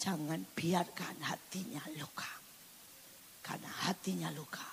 Jangan 0.02 0.42
biarkan 0.54 1.14
hatinya 1.26 1.82
luka. 1.98 2.30
Karena 3.42 3.70
hatinya 3.86 4.30
luka 4.30 4.66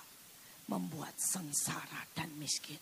membuat 0.70 1.18
sengsara 1.18 2.06
dan 2.14 2.30
miskin. 2.38 2.78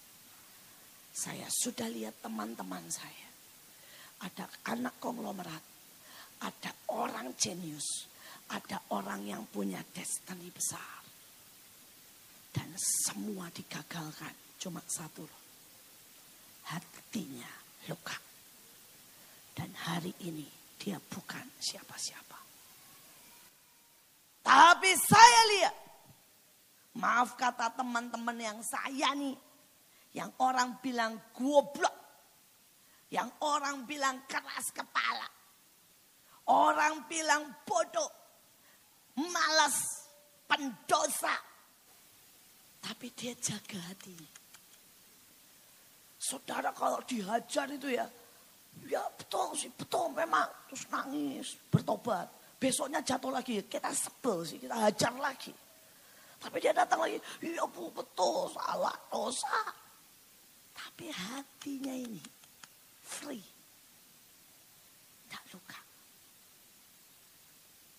Saya 1.09 1.49
sudah 1.49 1.89
lihat 1.89 2.21
teman-teman 2.21 2.85
saya. 2.89 3.29
Ada 4.29 4.45
anak 4.77 4.97
konglomerat. 5.01 5.65
Ada 6.45 6.73
orang 6.93 7.33
jenius. 7.37 8.09
Ada 8.49 8.81
orang 8.97 9.29
yang 9.29 9.45
punya 9.53 9.85
destiny 9.93 10.49
besar. 10.49 11.05
Dan 12.49 12.73
semua 12.79 13.53
digagalkan. 13.53 14.33
Cuma 14.59 14.83
satu 14.89 15.23
loh. 15.23 15.43
hatinya 16.69 17.49
luka. 17.89 18.17
Dan 19.57 19.73
hari 19.75 20.13
ini 20.29 20.45
dia 20.77 21.01
bukan 21.01 21.43
siapa-siapa. 21.59 22.39
Tapi 24.45 24.91
saya 24.97 25.43
lihat, 25.53 25.77
maaf 26.97 27.37
kata 27.37 27.75
teman-teman 27.77 28.39
yang 28.39 28.59
saya 28.65 29.13
nih, 29.13 29.37
yang 30.17 30.33
orang 30.41 30.81
bilang 30.81 31.21
goblok, 31.37 31.93
yang 33.13 33.29
orang 33.45 33.85
bilang 33.85 34.25
keras 34.25 34.73
kepala, 34.73 35.29
orang 36.49 37.05
bilang 37.11 37.45
bodoh, 37.67 38.09
malas, 39.19 40.07
pendosa. 40.47 41.35
Tapi 42.79 43.11
dia 43.19 43.35
jaga 43.43 43.83
hatinya. 43.91 44.31
Saudara 46.19 46.71
kalau 46.71 47.03
dihajar 47.03 47.67
itu 47.75 47.95
ya, 47.95 48.07
ya 48.87 49.03
betul 49.19 49.55
sih, 49.59 49.71
betul 49.75 50.15
memang. 50.15 50.47
Terus 50.71 50.85
nangis, 50.93 51.49
bertobat. 51.71 52.31
Besoknya 52.59 52.99
jatuh 53.03 53.31
lagi, 53.31 53.63
kita 53.67 53.91
sebel 53.95 54.43
sih, 54.43 54.59
kita 54.59 54.75
hajar 54.75 55.15
lagi. 55.19 55.55
Tapi 56.39 56.57
dia 56.63 56.71
datang 56.71 57.03
lagi, 57.03 57.19
iya 57.43 57.67
bu 57.67 57.91
betul, 57.91 58.51
salah, 58.55 58.95
dosa. 59.11 59.75
Tapi 60.75 61.11
hatinya 61.11 61.95
ini 61.95 62.23
free. 63.03 63.43
Tak 65.31 65.43
luka. 65.55 65.81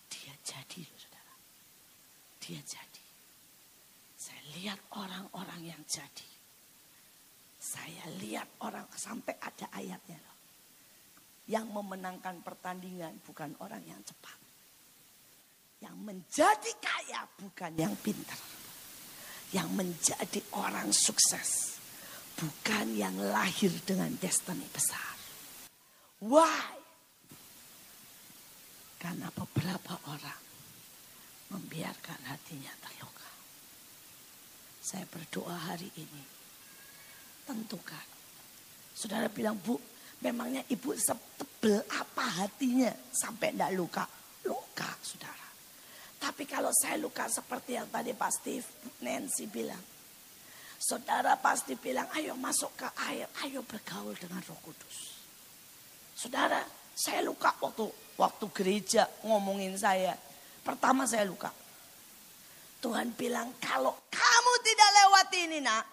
Dia 0.08 0.34
jadi. 0.44 0.99
Dia 2.40 2.60
jadi. 2.64 3.04
Saya 4.16 4.42
lihat 4.56 4.80
orang-orang 4.96 5.72
yang 5.76 5.82
jadi. 5.84 6.28
Saya 7.60 8.08
lihat 8.20 8.48
orang 8.64 8.88
sampai 8.96 9.36
ada 9.36 9.68
ayatnya 9.76 10.16
loh. 10.16 10.38
Yang 11.50 11.66
memenangkan 11.68 12.40
pertandingan 12.40 13.20
bukan 13.24 13.52
orang 13.60 13.84
yang 13.84 14.00
cepat. 14.00 14.38
Yang 15.80 15.96
menjadi 16.00 16.72
kaya 16.80 17.20
bukan 17.36 17.72
yang 17.76 17.94
pintar. 18.00 18.40
Yang 19.52 19.68
menjadi 19.76 20.40
orang 20.56 20.88
sukses 20.92 21.80
bukan 22.40 22.96
yang 22.96 23.16
lahir 23.20 23.68
dengan 23.84 24.08
destiny 24.16 24.64
besar. 24.72 25.16
Why? 26.24 26.80
Karena 29.00 29.28
beberapa 29.32 29.96
orang 30.08 30.49
membiarkan 31.50 32.20
hatinya 32.30 32.72
terluka. 32.80 33.30
Saya 34.80 35.04
berdoa 35.06 35.54
hari 35.54 35.90
ini 35.98 36.22
tentukan. 37.46 38.06
Saudara 38.94 39.26
bilang, 39.26 39.58
Bu, 39.58 39.78
memangnya 40.22 40.62
ibu 40.70 40.94
setebel 40.94 41.82
apa 41.90 42.46
hatinya 42.46 42.90
sampai 43.10 43.54
tidak 43.54 43.72
luka? 43.74 44.04
Luka, 44.46 44.90
saudara. 45.02 45.48
Tapi 46.20 46.44
kalau 46.44 46.70
saya 46.70 47.00
luka 47.00 47.26
seperti 47.26 47.80
yang 47.80 47.88
tadi 47.88 48.12
Pak 48.12 48.30
Steve, 48.30 48.66
Nancy 49.00 49.48
bilang. 49.48 49.80
Saudara 50.80 51.36
pasti 51.36 51.76
bilang, 51.76 52.08
ayo 52.16 52.32
masuk 52.40 52.72
ke 52.72 52.88
air, 53.08 53.28
ayo 53.44 53.60
bergaul 53.64 54.16
dengan 54.16 54.40
roh 54.48 54.56
kudus. 54.64 55.20
Saudara, 56.16 56.64
saya 56.96 57.20
luka 57.24 57.52
waktu 57.60 57.84
waktu 58.16 58.44
gereja 58.52 59.08
ngomongin 59.24 59.76
saya. 59.76 60.16
Pertama 60.60 61.08
saya 61.08 61.24
luka. 61.24 61.48
Tuhan 62.80 63.12
bilang, 63.12 63.52
kalau 63.60 63.92
kamu 64.08 64.52
tidak 64.64 64.90
lewati 64.96 65.38
ini 65.52 65.58
nak, 65.60 65.84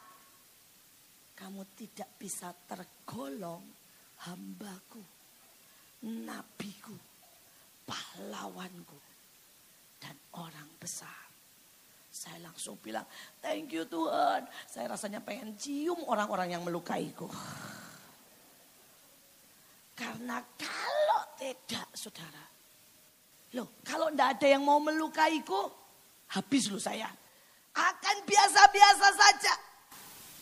kamu 1.35 1.61
tidak 1.75 2.09
bisa 2.15 2.55
tergolong 2.63 3.61
hambaku, 4.23 5.03
nabiku, 6.07 6.95
pahlawanku, 7.83 8.99
dan 9.99 10.15
orang 10.39 10.69
besar. 10.79 11.27
Saya 12.07 12.49
langsung 12.49 12.79
bilang, 12.81 13.05
thank 13.43 13.69
you 13.69 13.85
Tuhan. 13.85 14.47
Saya 14.65 14.89
rasanya 14.89 15.21
pengen 15.21 15.53
cium 15.59 16.01
orang-orang 16.07 16.55
yang 16.55 16.63
melukaiku. 16.65 17.29
Karena 19.93 20.41
kalau 20.57 21.23
tidak 21.37 21.89
saudara. 21.93 22.56
Loh 23.57 23.81
kalau 23.81 24.13
tidak 24.13 24.37
ada 24.37 24.47
yang 24.53 24.63
mau 24.63 24.77
melukaiku. 24.77 25.73
Habis 26.37 26.69
lu 26.69 26.77
saya. 26.77 27.09
Akan 27.73 28.17
biasa-biasa 28.25 29.07
saja 29.15 29.53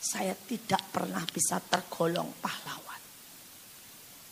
saya 0.05 0.37
tidak 0.37 0.93
pernah 0.93 1.25
bisa 1.25 1.57
tergolong 1.65 2.29
pahlawan. 2.37 3.01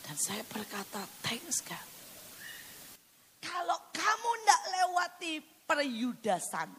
Dan 0.05 0.15
saya 0.21 0.45
berkata, 0.45 1.01
thanks 1.25 1.65
God. 1.65 1.87
Kalau 3.41 3.89
kamu 3.89 4.29
tidak 4.37 4.61
lewati 4.69 5.33
peryudasan, 5.65 6.69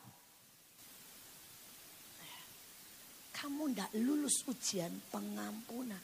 kamu 3.35 3.63
tidak 3.75 3.91
lulus 3.99 4.47
ujian 4.47 4.95
pengampunan. 5.11 6.01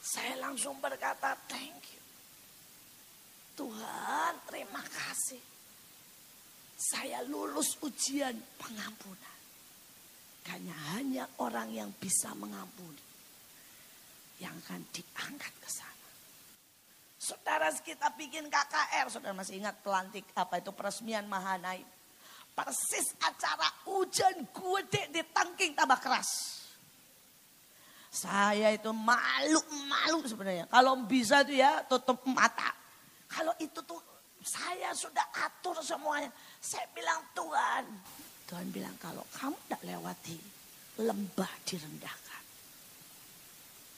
Saya 0.00 0.40
langsung 0.40 0.80
berkata, 0.80 1.36
thank 1.52 1.92
you. 1.92 1.97
Tuhan, 3.58 4.32
terima 4.46 4.82
kasih. 4.86 5.42
Saya 6.78 7.26
lulus 7.26 7.74
ujian 7.82 8.38
pengampunan. 8.54 9.38
Makanya 10.48 10.76
hanya 10.96 11.24
orang 11.44 11.68
yang 11.68 11.92
bisa 12.00 12.32
mengampuni 12.32 13.04
yang 14.40 14.56
akan 14.64 14.80
diangkat 14.96 15.52
ke 15.60 15.68
sana. 15.68 16.08
Saudara 17.20 17.68
kita 17.84 18.08
bikin 18.16 18.48
KKR, 18.48 19.12
saudara 19.12 19.36
masih 19.36 19.60
ingat 19.60 19.76
pelantik 19.84 20.24
apa 20.32 20.56
itu 20.56 20.72
peresmian 20.72 21.28
Mahanaim. 21.28 21.84
Persis 22.56 23.12
acara 23.20 23.68
hujan 23.84 24.48
gede 24.48 25.12
di 25.12 25.20
tangking 25.36 25.76
tambah 25.76 26.00
keras. 26.00 26.30
Saya 28.08 28.72
itu 28.72 28.88
malu-malu 28.88 30.24
sebenarnya. 30.24 30.64
Kalau 30.72 30.96
bisa 31.04 31.44
tuh 31.44 31.52
ya 31.52 31.84
tutup 31.84 32.24
mata. 32.24 32.72
Kalau 33.28 33.52
itu 33.60 33.80
tuh 33.84 34.00
saya 34.40 34.90
sudah 34.96 35.24
atur 35.44 35.76
semuanya. 35.84 36.32
Saya 36.58 36.88
bilang 36.96 37.20
Tuhan, 37.36 37.84
Tuhan 38.48 38.72
bilang 38.72 38.96
kalau 38.96 39.20
kamu 39.36 39.56
tidak 39.68 39.82
lewati 39.84 40.38
lembah 41.04 41.52
direndahkan. 41.68 42.44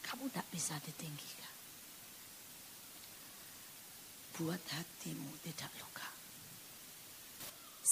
Kamu 0.02 0.26
tidak 0.26 0.48
bisa 0.50 0.74
ditinggikan. 0.82 1.54
Buat 4.34 4.58
hatimu 4.58 5.30
tidak 5.46 5.70
luka. 5.78 6.08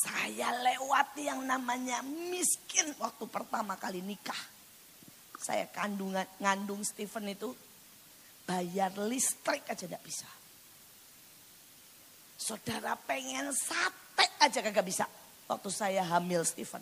Saya 0.02 0.50
lewati 0.58 1.30
yang 1.30 1.46
namanya 1.46 2.02
miskin 2.02 2.90
waktu 2.98 3.24
pertama 3.30 3.78
kali 3.78 4.02
nikah. 4.02 4.38
Saya 5.38 5.70
kandungan, 5.70 6.26
ngandung 6.42 6.82
Stephen 6.82 7.30
itu 7.30 7.54
bayar 8.42 8.90
listrik 8.98 9.62
aja 9.70 9.86
tidak 9.86 10.02
bisa. 10.02 10.26
Saudara 12.38 12.94
pengen 12.94 13.50
sate 13.50 14.24
aja 14.38 14.62
kagak 14.62 14.86
bisa 14.86 15.04
waktu 15.50 15.68
saya 15.74 16.06
hamil 16.06 16.46
Stephen. 16.46 16.80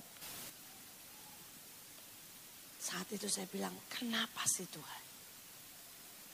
Saat 2.77 3.09
itu 3.11 3.27
saya 3.27 3.49
bilang, 3.51 3.73
kenapa 3.91 4.45
sih 4.47 4.69
Tuhan? 4.69 5.05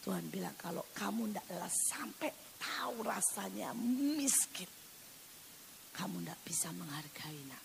Tuhan 0.03 0.27
bilang, 0.29 0.53
kalau 0.59 0.83
kamu 0.93 1.31
tidak 1.31 1.47
sampai 1.71 2.29
tahu 2.59 3.07
rasanya 3.07 3.73
miskin. 4.19 4.69
Kamu 5.95 6.21
tidak 6.21 6.41
bisa 6.43 6.69
menghargai 6.75 7.41
nak. 7.47 7.65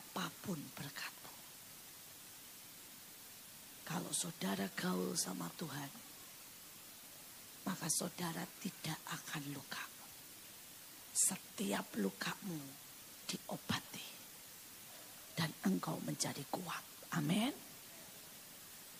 Apa 0.00 0.30
pun 0.40 0.56
berkatmu. 0.56 1.34
Kalau 3.84 4.12
saudara 4.14 4.70
gaul 4.72 5.12
sama 5.18 5.50
Tuhan, 5.58 5.90
maka 7.66 7.86
saudara 7.90 8.46
tidak 8.62 8.98
akan 9.12 9.42
luka. 9.50 9.95
Setiap 11.16 11.96
lukamu 11.96 12.60
diobati. 13.24 14.04
Dan 15.32 15.48
engkau 15.64 15.96
menjadi 16.04 16.44
kuat. 16.52 17.16
Amin. 17.16 17.52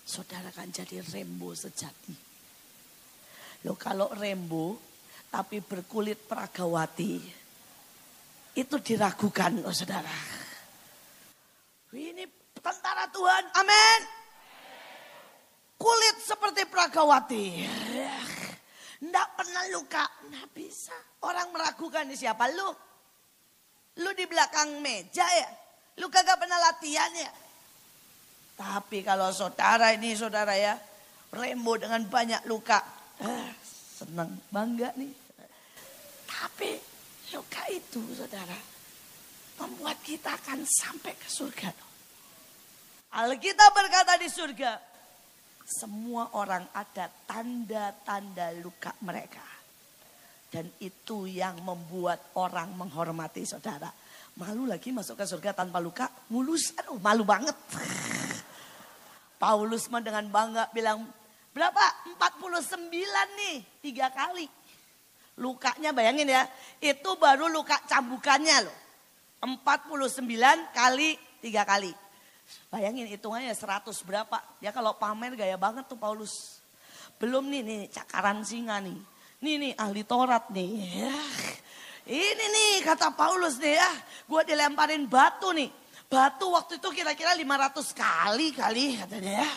Saudara 0.01 0.49
kan 0.49 0.73
jadi 0.73 1.05
rembo 1.13 1.53
sejati. 1.53 2.17
Lo 3.69 3.77
kalau 3.77 4.09
rembo 4.17 4.81
tapi 5.29 5.61
berkulit 5.61 6.25
peragawati. 6.25 7.21
Itu 8.57 8.81
diragukan 8.81 9.61
loh 9.61 9.77
saudara. 9.77 10.17
Ini 11.93 12.25
tentara 12.57 13.05
Tuhan. 13.13 13.45
Amin. 13.61 14.01
Kulit 15.77 16.17
seperti 16.25 16.65
peragawati. 16.65 17.45
Nggak 19.03 19.29
pernah 19.37 19.65
luka. 19.73 20.05
Nggak 20.29 20.49
bisa. 20.57 20.97
Orang 21.25 21.53
meragukan 21.53 22.09
siapa? 22.17 22.49
Lu. 22.53 22.71
Lu 24.01 24.11
di 24.13 24.25
belakang 24.29 24.81
meja 24.81 25.25
ya? 25.25 25.49
Lu 26.01 26.13
kagak 26.13 26.37
pernah 26.37 26.61
latihan 26.61 27.09
ya? 27.17 27.31
Tapi 28.57 29.05
kalau 29.05 29.29
saudara 29.33 29.93
ini 29.93 30.17
saudara 30.17 30.57
ya, 30.57 30.77
rembo 31.33 31.77
dengan 31.77 32.05
banyak 32.09 32.49
luka. 32.49 32.81
Ah, 33.21 33.53
senang, 33.97 34.33
bangga 34.49 34.93
nih. 34.97 35.13
Tapi 36.25 36.71
luka 37.33 37.63
itu 37.73 38.01
saudara, 38.17 38.57
membuat 39.61 40.01
kita 40.05 40.33
akan 40.37 40.65
sampai 40.65 41.13
ke 41.17 41.29
surga. 41.29 41.69
Alkitab 43.17 43.73
berkata 43.73 44.21
di 44.21 44.29
surga, 44.29 44.77
semua 45.67 46.31
orang 46.39 46.63
ada 46.71 47.11
tanda-tanda 47.27 48.55
luka 48.63 48.95
mereka. 49.03 49.43
Dan 50.47 50.71
itu 50.79 51.27
yang 51.27 51.59
membuat 51.67 52.39
orang 52.39 52.71
menghormati 52.79 53.43
saudara. 53.43 53.91
Malu 54.39 54.71
lagi 54.71 54.95
masuk 54.95 55.19
ke 55.19 55.27
surga 55.27 55.51
tanpa 55.53 55.83
luka, 55.83 56.07
mulus, 56.31 56.71
aduh 56.79 57.03
malu 57.03 57.27
banget. 57.27 57.57
Paulus 59.43 59.91
mah 59.91 60.01
dengan 60.01 60.31
bangga 60.31 60.71
bilang, 60.71 61.03
berapa? 61.51 61.83
49 62.15 62.89
nih, 63.37 63.57
tiga 63.83 64.09
kali. 64.15 64.47
Lukanya 65.37 65.93
bayangin 65.93 66.33
ya, 66.33 66.49
itu 66.81 67.11
baru 67.21 67.51
luka 67.51 67.77
cambukannya 67.85 68.65
loh. 68.65 68.79
49 69.45 70.25
kali 70.73 71.19
tiga 71.45 71.67
kali. 71.69 72.06
Bayangin 72.69 73.07
hitungannya 73.11 73.55
100 73.55 73.91
berapa. 74.07 74.39
Ya 74.63 74.71
kalau 74.71 74.95
pamer 74.99 75.35
gaya 75.35 75.59
banget 75.59 75.87
tuh 75.87 75.99
Paulus. 75.99 76.63
Belum 77.17 77.47
nih, 77.49 77.63
nih 77.65 77.81
cakaran 77.91 78.45
singa 78.45 78.83
nih. 78.83 78.99
Nih 79.41 79.55
nih 79.61 79.73
ahli 79.77 80.03
Taurat 80.05 80.49
nih. 80.53 80.73
Ya. 81.07 81.19
Ini 82.07 82.45
nih 82.51 82.73
kata 82.87 83.15
Paulus 83.15 83.59
nih 83.59 83.79
ya. 83.79 83.91
Gue 84.27 84.43
dilemparin 84.47 85.07
batu 85.11 85.51
nih 85.51 85.87
Batu 86.07 86.55
waktu 86.55 86.79
itu 86.79 86.89
kira-kira 86.95 87.35
500 87.35 87.83
kali 87.91 88.55
kali 88.55 88.95
katanya 88.95 89.43
ya. 89.43 89.51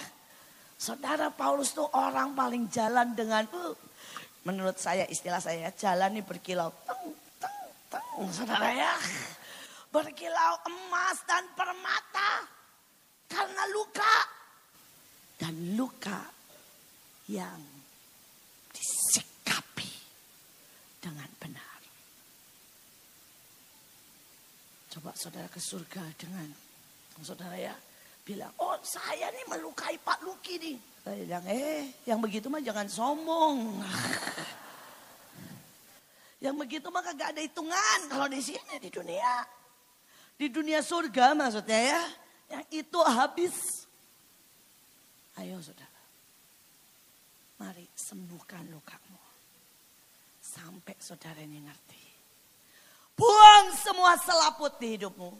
Saudara 0.79 1.29
Paulus 1.29 1.77
tuh 1.77 1.85
orang 1.93 2.33
paling 2.33 2.65
jalan 2.73 3.13
dengan 3.13 3.45
uh, 3.53 3.75
menurut 4.47 4.79
saya 4.81 5.05
istilah 5.05 5.37
saya 5.37 5.69
jalan 5.77 6.17
nih 6.17 6.25
berkilau. 6.25 6.73
Teng, 6.89 7.13
teng, 7.37 7.57
teng, 7.93 8.27
saudara 8.33 8.73
ya. 8.73 8.93
Berkilau 9.93 10.53
emas 10.65 11.21
dan 11.29 11.45
permata 11.53 12.49
karena 13.29 13.63
luka 13.69 14.15
dan 15.37 15.55
luka 15.77 16.19
yang 17.29 17.61
disikapi 18.73 19.93
dengan 20.97 21.29
benar. 21.37 21.79
Coba 24.89 25.13
saudara 25.13 25.45
ke 25.47 25.61
surga 25.61 26.03
dengan 26.17 26.49
saudara 27.21 27.55
ya 27.55 27.77
bilang, 28.25 28.53
oh 28.61 28.77
saya 28.81 29.29
nih 29.33 29.45
melukai 29.49 29.97
Pak 30.01 30.21
Luki 30.25 30.57
nih. 30.57 30.77
Saya 31.01 31.17
bilang, 31.25 31.45
eh 31.49 31.93
yang 32.05 32.19
begitu 32.21 32.49
mah 32.49 32.61
jangan 32.61 32.85
sombong. 32.85 33.81
yang 36.45 36.55
begitu 36.57 36.89
mah 36.93 37.01
kagak 37.01 37.33
ada 37.33 37.41
hitungan 37.41 37.99
kalau 38.09 38.29
di 38.29 38.41
sini 38.41 38.77
di 38.77 38.89
dunia. 38.93 39.45
Di 40.39 40.47
dunia 40.47 40.79
surga 40.85 41.33
maksudnya 41.33 41.79
ya. 41.97 42.03
Yang 42.49 42.65
itu 42.73 42.99
habis. 43.05 43.55
Ayo 45.37 45.61
saudara. 45.61 46.01
Mari 47.61 47.85
sembuhkan 47.93 48.65
lukamu. 48.73 49.21
Sampai 50.41 50.97
saudara 50.97 51.39
ini 51.39 51.61
ngerti. 51.61 52.03
Buang 53.13 53.75
semua 53.77 54.15
selaput 54.17 54.79
di 54.79 54.95
hidupmu. 54.95 55.31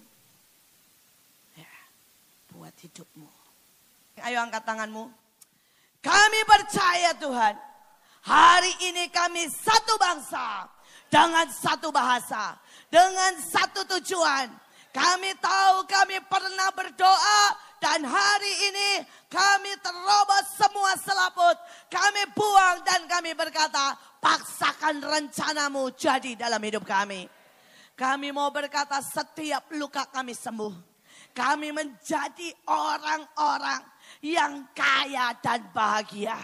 Ya, 1.57 1.76
buat 2.53 2.76
hidupmu. 2.78 3.28
Ayo 4.20 4.38
angkat 4.43 4.68
tanganmu. 4.68 5.07
Kami 6.03 6.39
percaya 6.43 7.16
Tuhan. 7.16 7.55
Hari 8.20 8.74
ini 8.91 9.07
kami 9.10 9.47
satu 9.47 9.95
bangsa. 9.95 10.68
Dengan 11.07 11.47
satu 11.49 11.89
bahasa. 11.89 12.60
Dengan 12.91 13.39
satu 13.39 13.88
tujuan. 13.97 14.51
Kami 14.89 15.31
tahu 15.37 15.85
kami 15.85 16.17
pernah 16.25 16.69
berdoa. 16.73 17.43
Dan 17.79 18.03
hari 18.03 18.53
ini 18.67 18.89
kami 19.31 19.71
terobos 19.79 20.45
semua 20.59 20.91
selaput. 20.99 21.55
Kami 21.87 22.27
buang 22.35 22.83
dan 22.83 23.07
kami 23.07 23.31
berkata. 23.37 23.95
Paksakan 24.19 24.99
rencanamu 24.99 25.95
jadi 25.95 26.35
dalam 26.35 26.59
hidup 26.59 26.83
kami. 26.83 27.23
Kami 27.95 28.35
mau 28.35 28.51
berkata 28.51 28.99
setiap 28.99 29.71
luka 29.75 30.03
kami 30.11 30.35
sembuh. 30.35 30.75
Kami 31.31 31.71
menjadi 31.71 32.51
orang-orang 32.67 33.79
yang 34.19 34.67
kaya 34.75 35.31
dan 35.39 35.71
bahagia. 35.71 36.35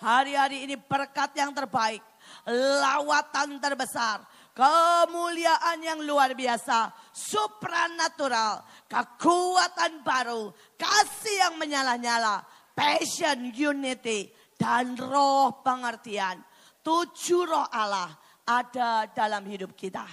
Hari-hari 0.00 0.68
ini 0.68 0.76
berkat 0.76 1.32
yang 1.36 1.52
terbaik. 1.52 2.04
Lawatan 2.48 3.60
terbesar. 3.60 4.24
Kemuliaan 4.60 5.80
yang 5.80 6.04
luar 6.04 6.36
biasa. 6.36 6.92
Supranatural. 7.16 8.60
Kekuatan 8.84 10.04
baru. 10.04 10.52
Kasih 10.76 11.48
yang 11.48 11.54
menyala-nyala. 11.56 12.44
Passion, 12.76 13.48
unity. 13.48 14.28
Dan 14.52 15.00
roh 15.00 15.64
pengertian. 15.64 16.44
Tujuh 16.84 17.48
roh 17.48 17.72
Allah 17.72 18.12
ada 18.44 19.08
dalam 19.08 19.48
hidup 19.48 19.72
kita. 19.72 20.04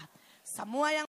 Semua 0.47 0.95
yang 0.95 1.05